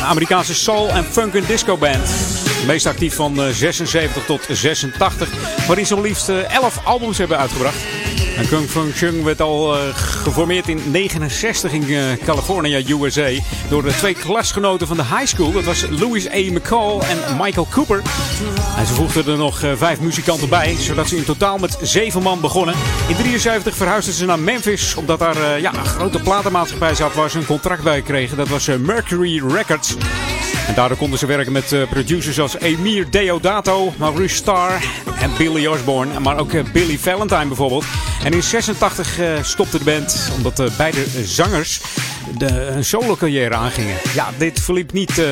[0.00, 2.08] Amerikaanse soul en funk en disco band.
[2.66, 5.28] Meest actief van 76 tot 86.
[5.66, 7.95] Waarin ze liefst 11 albums hebben uitgebracht.
[8.36, 13.30] En Confunction werd al uh, geformeerd in 69 in uh, California, USA.
[13.68, 15.52] Door de twee klasgenoten van de high school.
[15.52, 16.52] Dat was Louis A.
[16.52, 18.02] McCall en Michael Cooper.
[18.76, 20.76] En ze voegden er nog uh, vijf muzikanten bij.
[20.78, 22.74] Zodat ze in totaal met zeven man begonnen.
[23.08, 24.94] In 73 verhuisden ze naar Memphis.
[24.94, 28.36] Omdat daar ja, een grote platenmaatschappij zat waar ze een contract bij kregen.
[28.36, 29.96] Dat was Mercury Records.
[30.66, 34.84] En daardoor konden ze werken met producers als Emir Deodato, Maurice Starr
[35.20, 36.20] en Billy Osborne.
[36.20, 37.84] Maar ook Billy Valentine bijvoorbeeld.
[38.24, 41.80] En in 86 uh, stopte de band omdat beide zangers
[42.38, 43.96] een solo carrière aangingen.
[44.14, 45.22] Ja, dit verliep niet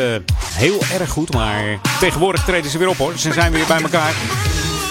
[0.55, 3.19] heel erg goed, maar tegenwoordig treden ze weer op hoor.
[3.19, 4.15] Ze zijn weer bij elkaar.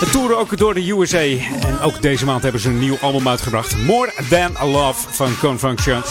[0.04, 1.24] We toeren ook door de USA.
[1.68, 3.78] En ook deze maand hebben ze een nieuw album uitgebracht.
[3.78, 6.02] More Than a Love van Confunction.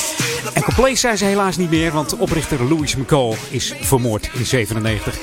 [0.55, 5.19] En compleet zijn ze helaas niet meer, want oprichter Louis McCall is vermoord in 97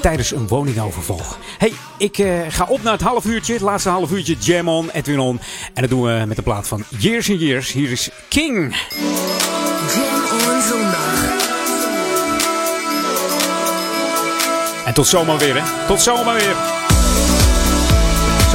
[0.00, 1.20] tijdens een woningoverval.
[1.58, 3.52] hey, ik uh, ga op naar het half uurtje.
[3.52, 5.40] Het laatste half uurtje Jam On, Edwin On.
[5.74, 7.72] En dat doen we met de plaat van Years and Years.
[7.72, 8.76] Hier is King.
[14.84, 15.86] En tot zomaar weer, hè.
[15.86, 16.75] Tot zomaar weer.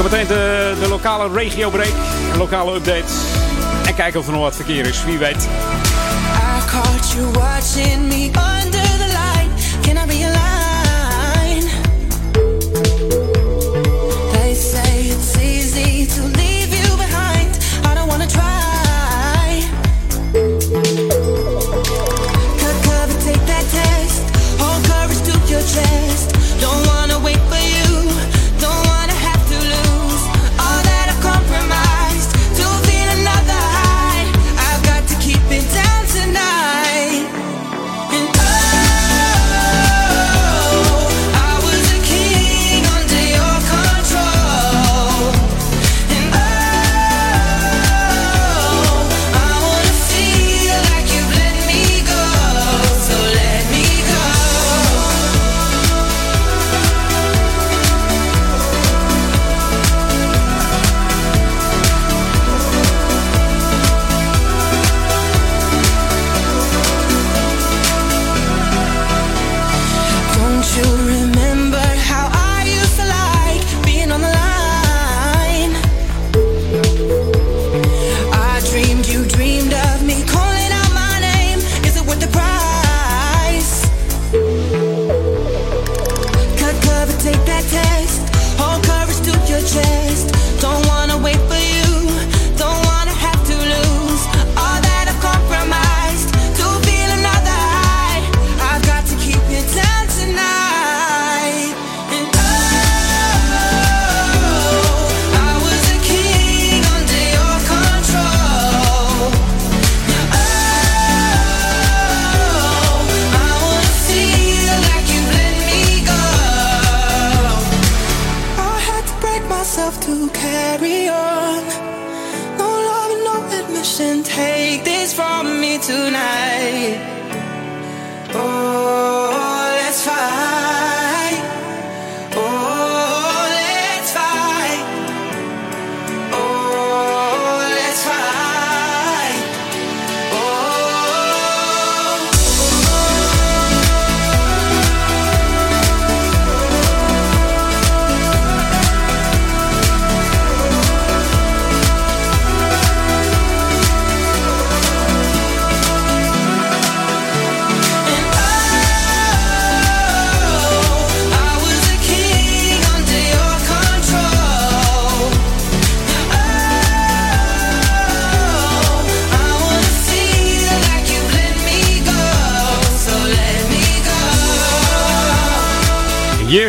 [0.02, 1.94] Zometeen de, de lokale regio break.
[2.32, 3.14] Een lokale update.
[3.86, 5.04] En kijken of er nog wat verkeer is.
[5.04, 5.44] Wie weet.
[5.44, 8.30] I caught you watching me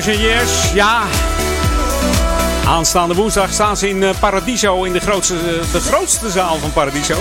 [0.05, 1.03] Yes, ja.
[2.67, 5.35] Aanstaande woensdag staan ze in eh, Paradiso, in de grootste,
[5.73, 7.17] de grootste zaal van Paradiso.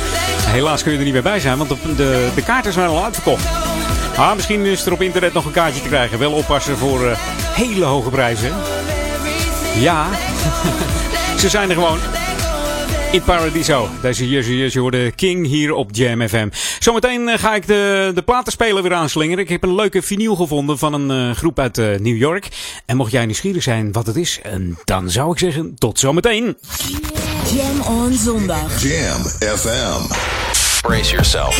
[0.56, 3.44] Helaas kun je er niet meer bij zijn, want de, de, kaarten zijn al uitverkocht.
[4.16, 6.18] Ah, misschien is er op internet nog een kaartje te krijgen.
[6.18, 7.18] Wel oppassen voor uh,
[7.52, 8.52] hele hoge prijzen.
[9.78, 10.06] Ja,
[11.40, 11.98] ze zijn er gewoon.
[13.12, 13.88] In Paradiso.
[14.00, 16.48] Deze Jersey Jersey hoorde King hier op Jam FM.
[16.88, 19.44] Zometeen eh, ga ik de, de platenspeler weer aanslingeren.
[19.44, 22.48] Ik heb een leuke vinyl gevonden van een uh, groep uit uh, New York.
[22.86, 26.58] En mocht jij nieuwsgierig zijn wat het is, en dan zou ik zeggen tot zometeen.
[27.54, 28.82] Jam on zondag.
[28.82, 29.20] Jam
[29.56, 30.14] FM.
[30.80, 31.58] Brace yourself.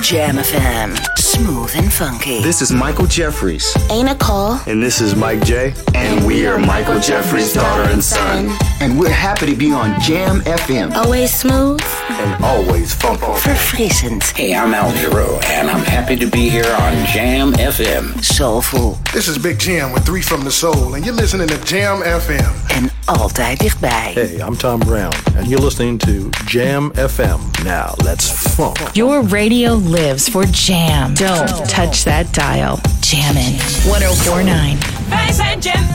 [0.00, 0.90] Jam FM.
[1.14, 2.40] Smooth and funky.
[2.40, 3.76] This is Michael Jeffries.
[3.88, 4.58] Ain't a call.
[4.66, 5.72] And this is Mike J.
[5.94, 8.50] And we are Michael Jeffries' daughter and son.
[8.80, 10.94] And we're happy to be on Jam FM.
[10.94, 11.80] Always smooth.
[12.16, 13.24] And always funky.
[13.42, 14.22] Verfrissend.
[14.36, 18.22] Hey, I'm Al Giro, and I'm happy to be here on Jam FM.
[18.22, 18.98] Soulful.
[19.12, 22.52] This is Big Jam with Three from the Soul, and you're listening to Jam FM.
[22.68, 24.12] En altijd dichtbij.
[24.14, 27.40] Hey, I'm Tom Brown, and you're listening to Jam FM.
[27.64, 28.78] Now, let's funk.
[28.92, 31.14] Your radio lives for Jam.
[31.14, 32.78] Don't touch that dial.
[33.00, 34.78] Jammin' 1049.
[35.08, 35.94] Wij zijn Jam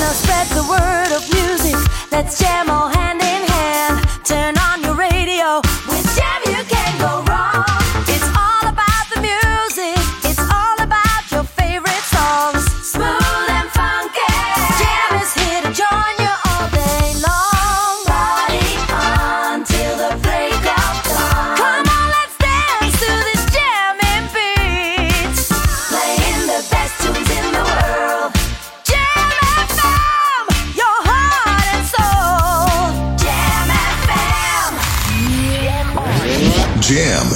[0.00, 1.76] Now spread the word of music.
[2.10, 4.06] Let's jam all hand in hand.
[4.24, 4.53] Turn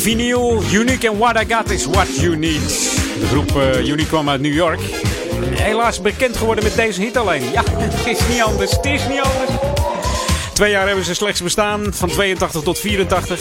[0.00, 0.62] vinyl.
[0.72, 2.68] Unique and What I Got is What You Need.
[3.20, 4.80] De groep eh, Unique kwam uit New York.
[5.50, 7.42] Helaas bekend geworden met deze hit alleen.
[7.52, 8.70] Ja, het is niet anders.
[8.70, 9.50] Het is niet anders.
[10.52, 13.40] Twee jaar hebben ze slechts bestaan, van 82 tot 84.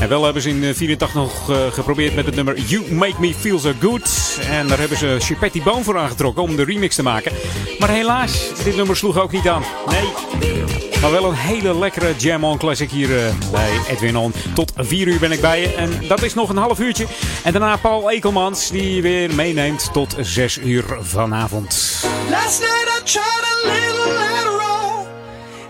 [0.00, 3.34] En wel hebben ze in 84 nog eh, geprobeerd met het nummer You Make Me
[3.34, 4.38] Feel So Good.
[4.50, 7.32] En daar hebben ze Chipetti Boom voor aangetrokken om de remix te maken.
[7.78, 9.62] Maar helaas, dit nummer sloeg ook niet aan.
[9.86, 10.83] Nee.
[11.04, 14.32] Maar wel een hele lekkere Jam On Classic hier eh, bij Edwin On.
[14.54, 15.74] Tot 4 uur ben ik bij je.
[15.74, 17.06] En dat is nog een half uurtje.
[17.42, 22.00] En daarna Paul Ekelmans die weer meeneemt tot 6 uur vanavond.
[22.30, 25.06] Last night I tried a little later on.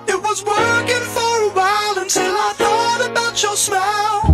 [0.04, 4.33] It was working for a while until I thought about your smile.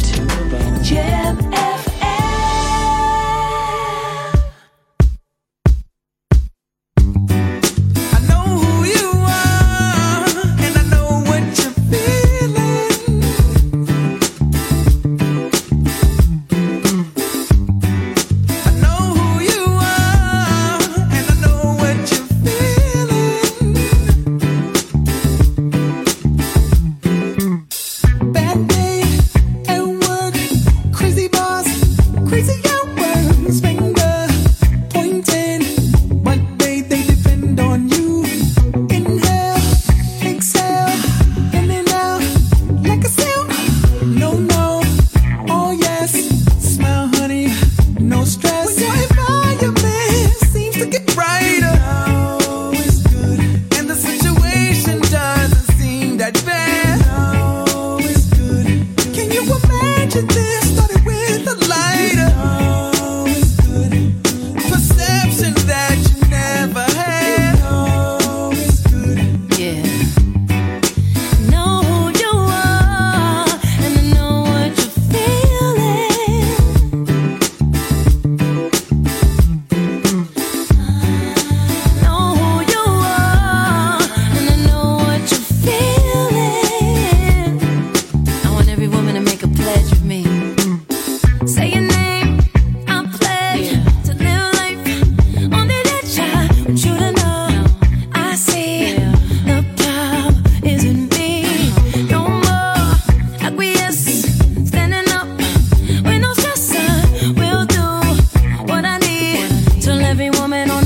[110.11, 110.80] every woman on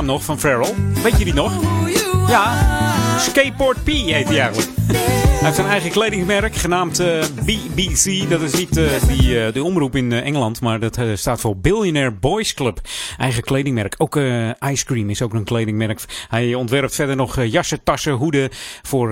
[0.00, 0.74] nog van Farrell.
[1.02, 1.52] Weet je die nog?
[2.28, 2.54] Ja,
[3.18, 4.68] Skateboard P heet hij eigenlijk.
[4.86, 8.30] Hij heeft een eigen kledingmerk genaamd uh, eh, BBC.
[8.30, 12.10] Dat is niet uh, die, uh, de omroep in Engeland, maar dat staat voor Billionaire
[12.10, 12.80] Boys Club.
[13.18, 13.94] Eigen kledingmerk.
[13.98, 14.16] Ook
[14.60, 16.26] Ice Cream is ook een kledingmerk.
[16.28, 18.48] Hij ontwerpt verder nog jassen, tassen, hoeden
[18.82, 19.10] voor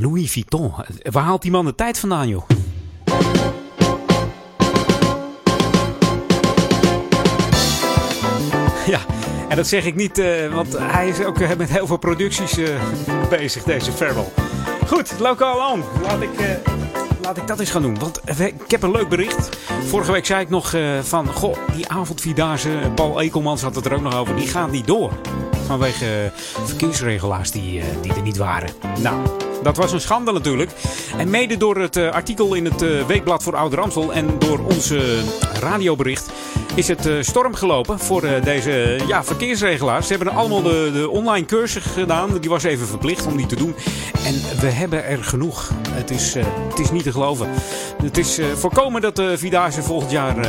[0.00, 0.72] Louis Vuitton.
[1.02, 2.48] Waar haalt die man de tijd vandaan, joh?
[9.52, 12.58] En dat zeg ik niet, uh, want hij is ook uh, met heel veel producties
[12.58, 12.68] uh,
[13.28, 14.28] bezig, deze Farrell.
[14.86, 15.84] Goed, lokaal on.
[16.02, 16.30] Laat ik,
[17.22, 17.98] laat ik dat eens gaan doen.
[17.98, 19.48] Want ik heb een leuk bericht.
[19.86, 24.02] Vorige week zei ik nog van, goh, die avondvierdaagse, Paul Ekelmans had het er ook
[24.02, 25.12] nog over, die gaat niet door.
[25.66, 26.32] Vanwege
[26.64, 28.70] verkeersregelaars die, die er niet waren.
[28.98, 29.16] Nou,
[29.62, 30.70] dat was een schande natuurlijk.
[31.16, 35.22] En mede door het artikel in het Weekblad voor Ouder Amstel en door onze
[35.60, 36.30] radiobericht
[36.74, 40.06] is het uh, storm gelopen voor uh, deze ja, verkeersregelaars.
[40.06, 42.38] Ze hebben allemaal de, de online cursus gedaan.
[42.38, 43.74] Die was even verplicht om die te doen.
[44.24, 45.70] En we hebben er genoeg.
[45.90, 46.34] Het is,
[46.68, 47.48] het is niet te geloven.
[48.02, 50.46] Het is voorkomen dat de Vierdaagse volgend jaar...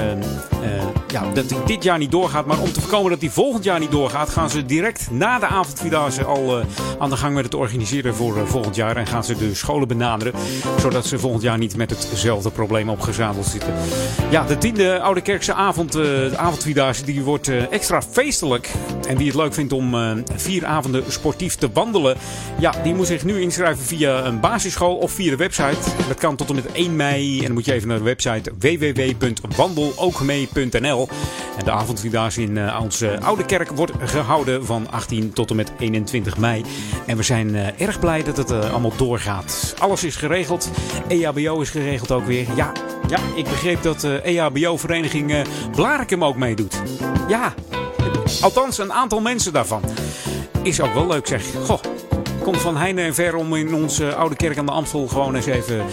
[1.08, 2.46] ja, dat die dit jaar niet doorgaat.
[2.46, 4.30] Maar om te voorkomen dat die volgend jaar niet doorgaat...
[4.30, 6.64] gaan ze direct na de avondvierdaagse al
[7.00, 8.98] aan de gang met het organiseren voor volgend jaar.
[8.98, 10.34] En gaan ze de scholen benaderen.
[10.80, 13.74] Zodat ze volgend jaar niet met hetzelfde probleem opgezadeld zitten.
[14.30, 18.72] Ja, de tiende Oude Kerkse avond de avondvierdaagse die wordt uh, extra feestelijk.
[19.08, 22.18] En wie het leuk vindt om uh, vier avonden sportief te wandelen,
[22.60, 25.78] ja, die moet zich nu inschrijven via een basisschool of via de website.
[26.08, 27.40] Dat kan tot en met 1 mei.
[27.40, 31.08] En dan moet je even naar de website www.wandelookmee.nl.
[31.58, 36.38] En de avondvierdaagse in onze Oude Kerk wordt gehouden van 18 tot en met 21
[36.38, 36.64] mei.
[37.06, 39.76] En we zijn erg blij dat het allemaal doorgaat.
[39.78, 40.70] Alles is geregeld.
[41.08, 42.48] EHBO is geregeld ook weer.
[42.56, 42.72] Ja,
[43.08, 45.42] ja ik begreep dat de EHBO-vereniging uh,
[46.04, 46.82] Blarikum ook meedoet.
[47.28, 47.54] Ja,
[48.42, 49.82] althans een aantal mensen daarvan.
[50.64, 51.46] Is ook wel leuk zeg.
[51.66, 51.80] Goh,
[52.44, 55.46] komt van heine en ver om in onze oude kerk aan de Amstel gewoon eens
[55.46, 55.84] even uh,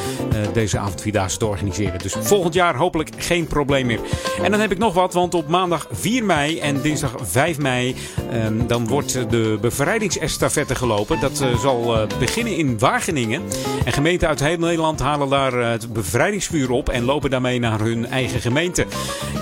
[0.52, 1.98] deze avondvierdaagse te organiseren.
[1.98, 4.00] Dus volgend jaar hopelijk geen probleem meer.
[4.42, 7.96] En dan heb ik nog wat, want op maandag 4 mei en dinsdag 5 mei
[8.32, 11.20] um, dan wordt de bevrijdingsestafette gelopen.
[11.20, 13.42] Dat uh, zal uh, beginnen in Wageningen.
[13.84, 18.06] En gemeenten uit heel Nederland halen daar het bevrijdingsvuur op en lopen daarmee naar hun
[18.06, 18.86] eigen gemeente.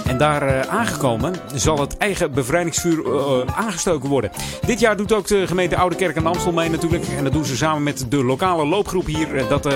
[0.06, 3.02] En daar aangekomen zal het eigen bevrijdingsvuur
[3.54, 4.30] aangestoken worden.
[4.66, 6.97] Dit jaar doet ook de gemeente Oude Kerk aan de Amstel mee natuurlijk.
[7.16, 9.72] En dat doen ze samen met de lokale loopgroep hier, eh, dat uh,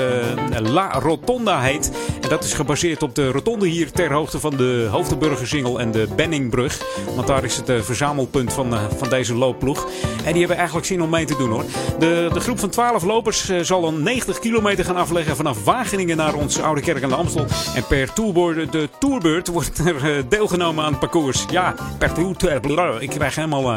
[0.58, 1.90] La Rotonda heet.
[2.20, 6.08] En dat is gebaseerd op de rotonde hier ter hoogte van de Hoofdenburgersingel en de
[6.16, 6.82] Benningbrug.
[7.14, 9.88] Want daar is het uh, verzamelpunt van, van deze loopploeg.
[10.24, 11.64] En die hebben eigenlijk zin om mee te doen hoor.
[11.98, 16.34] De, de groep van 12 lopers zal een 90 kilometer gaan afleggen vanaf Wageningen naar
[16.34, 17.46] onze Oude Kerk aan de Amstel.
[17.74, 21.44] En per tourbeurt, de tourbeurt wordt er deelgenomen aan het parcours.
[21.50, 23.02] Ja, per tour.
[23.02, 23.70] Ik krijg helemaal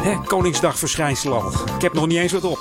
[0.00, 1.52] hè, Koningsdag verschijnsel al.
[1.76, 2.58] Ik heb nog niet eens wat op.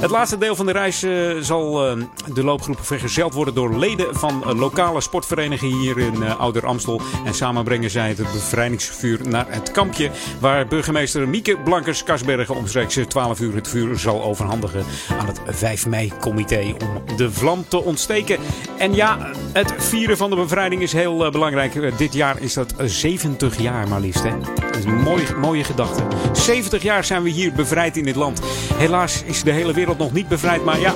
[0.00, 4.16] Het laatste deel van de reis uh, zal uh, de loopgroep vergezeld worden door leden
[4.16, 7.00] van uh, lokale sportverenigingen hier in Ouder Amstel.
[7.24, 10.10] En samen brengen zij het bevrijdingsvuur naar het kampje.
[10.40, 14.84] Waar burgemeester Mieke Blankers-Kasbergen omstreeks 12 uur het vuur zal overhandigen
[15.18, 18.38] aan het 5 mei-comité om de vlam te ontsteken.
[18.78, 21.98] En ja, het vieren van de bevrijding is heel belangrijk.
[21.98, 24.22] Dit jaar is dat 70 jaar maar liefst.
[24.22, 24.38] Hè?
[24.76, 26.02] Dat is een mooie, mooie gedachte.
[26.32, 28.40] 70 jaar zijn we hier bevrijd in dit land.
[28.74, 30.64] Helaas is de hele wereld nog niet bevrijd.
[30.64, 30.94] Maar ja,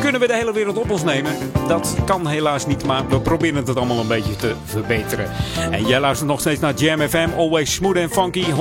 [0.00, 1.32] kunnen we de hele wereld op ons nemen?
[1.68, 5.30] Dat kan helaas niet, maar we proberen het allemaal een beetje te verbeteren.
[5.70, 8.42] En jij luistert nog steeds naar Jam FM, always smooth and funky.
[8.42, 8.52] 103.3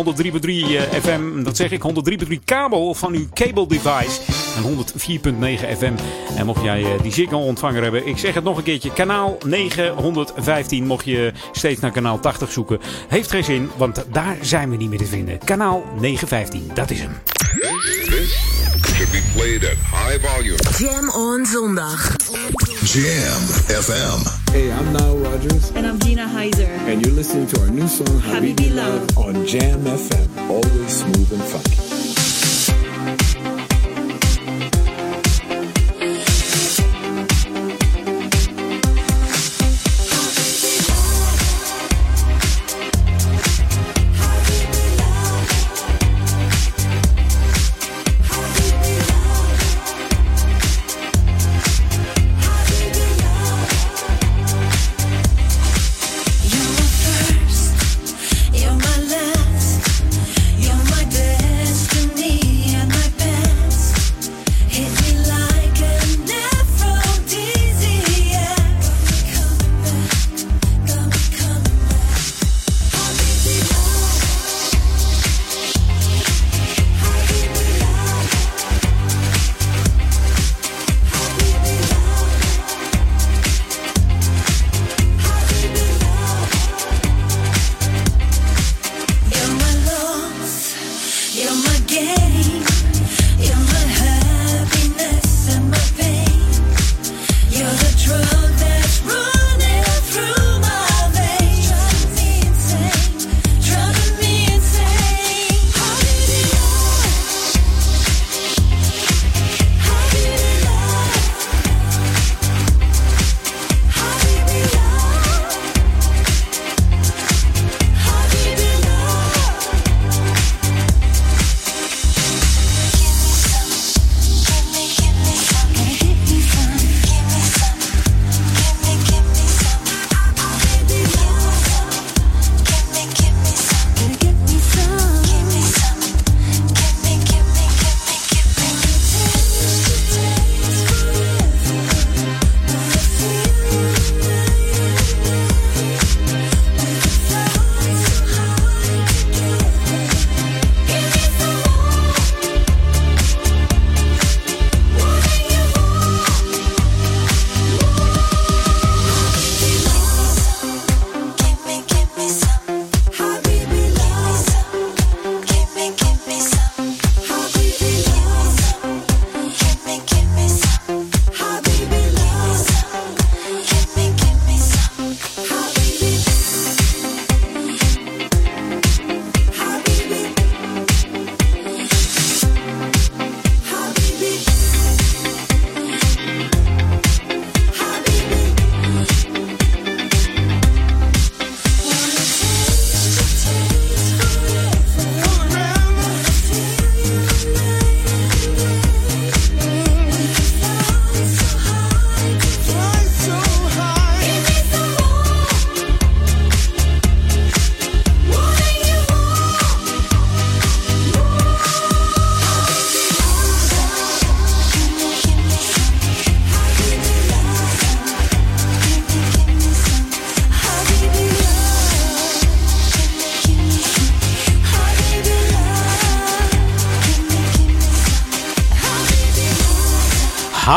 [1.01, 1.81] FM, dat zeg ik,
[2.27, 4.38] 103.3 kabel van uw cable device.
[4.63, 4.85] En
[5.33, 5.93] 104.9 FM.
[6.37, 9.37] En mocht jij uh, die Ziggo ontvanger hebben, ik zeg het nog een keertje, kanaal
[9.45, 10.85] 915.
[10.85, 14.89] Mocht je steeds naar kanaal 80 zoeken, heeft geen zin, want daar zijn we niet
[14.89, 15.37] meer te vinden.
[15.45, 17.11] Kanaal 915, dat is hem.
[18.99, 20.57] should be played at high volume.
[20.77, 22.15] Jam on zondag.
[22.83, 23.41] Jam
[23.83, 24.19] FM.
[24.51, 25.71] Hey, I'm Nile Rodgers.
[25.71, 26.67] And I'm Gina Heiser.
[26.87, 30.49] And you're listening to our new song, Habibi Love, on Jam FM.
[30.49, 33.38] Always smooth and funky.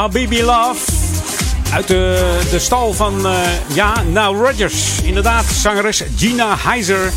[0.02, 0.92] Habibi Love.
[1.72, 3.38] Uit de, de stal van, uh,
[3.74, 5.02] ja, Now Rogers.
[5.02, 7.12] Inderdaad, zangeres Gina Heiser.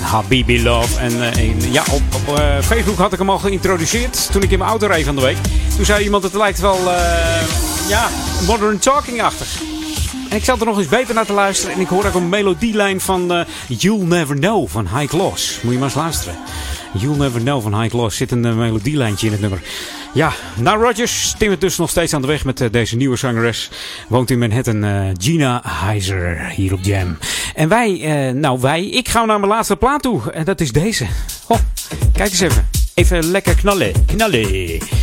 [0.00, 0.98] Habibi Love.
[0.98, 4.58] En uh, ja, op, op uh, Facebook had ik hem al geïntroduceerd toen ik in
[4.58, 5.36] mijn auto reed van de week.
[5.76, 6.78] Toen zei iemand, het lijkt wel,
[7.88, 8.08] ja,
[8.46, 9.48] modern talking-achtig.
[10.30, 11.74] En ik zat er nog eens beter naar te luisteren.
[11.74, 15.58] En ik hoor ook een melodielijn van You'll Never Know van High Gloss.
[15.62, 16.36] Moet je maar eens luisteren.
[16.92, 19.60] You'll Never Know van High Gloss zit een melodielijntje in het nummer.
[20.12, 23.70] Ja, nou Rogers timmert dus nog steeds aan de weg met uh, deze nieuwe zangeres.
[24.08, 27.18] Woont in Manhattan, uh, Gina Heiser, hier op Jam.
[27.54, 30.30] En wij, uh, nou wij, ik ga naar mijn laatste plaat toe.
[30.32, 31.06] En dat is deze.
[31.46, 31.58] Oh,
[32.12, 32.68] kijk eens even.
[32.94, 34.46] Even lekker knallen, knallen.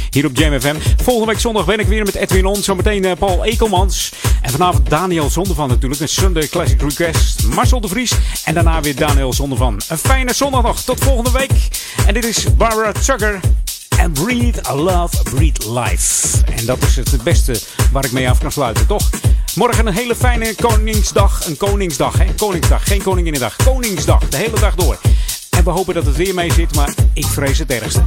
[0.09, 0.75] Hier op Jam FM.
[1.03, 2.55] Volgende week zondag ben ik weer met Edwin On.
[2.55, 4.11] Zometeen Paul Ekelmans.
[4.41, 6.01] En vanavond Daniel Zondervan natuurlijk.
[6.01, 7.47] Een Sunday Classic Request.
[7.47, 8.11] Marcel de Vries.
[8.45, 9.81] En daarna weer Daniel Zondervan.
[9.87, 10.83] Een fijne zondag.
[10.83, 11.51] Tot volgende week.
[12.07, 13.39] En dit is Barbara Tucker.
[13.97, 16.43] En breathe, love, breathe life.
[16.55, 17.59] En dat is het beste
[17.91, 19.09] waar ik mee af kan sluiten, toch?
[19.55, 21.47] Morgen een hele fijne Koningsdag.
[21.47, 22.25] Een Koningsdag, hè?
[22.37, 23.55] Koningsdag, geen Koninginnedag.
[23.55, 24.99] Koningsdag, de hele dag door.
[25.49, 28.03] En we hopen dat het weer mee zit, maar ik vrees het ergste.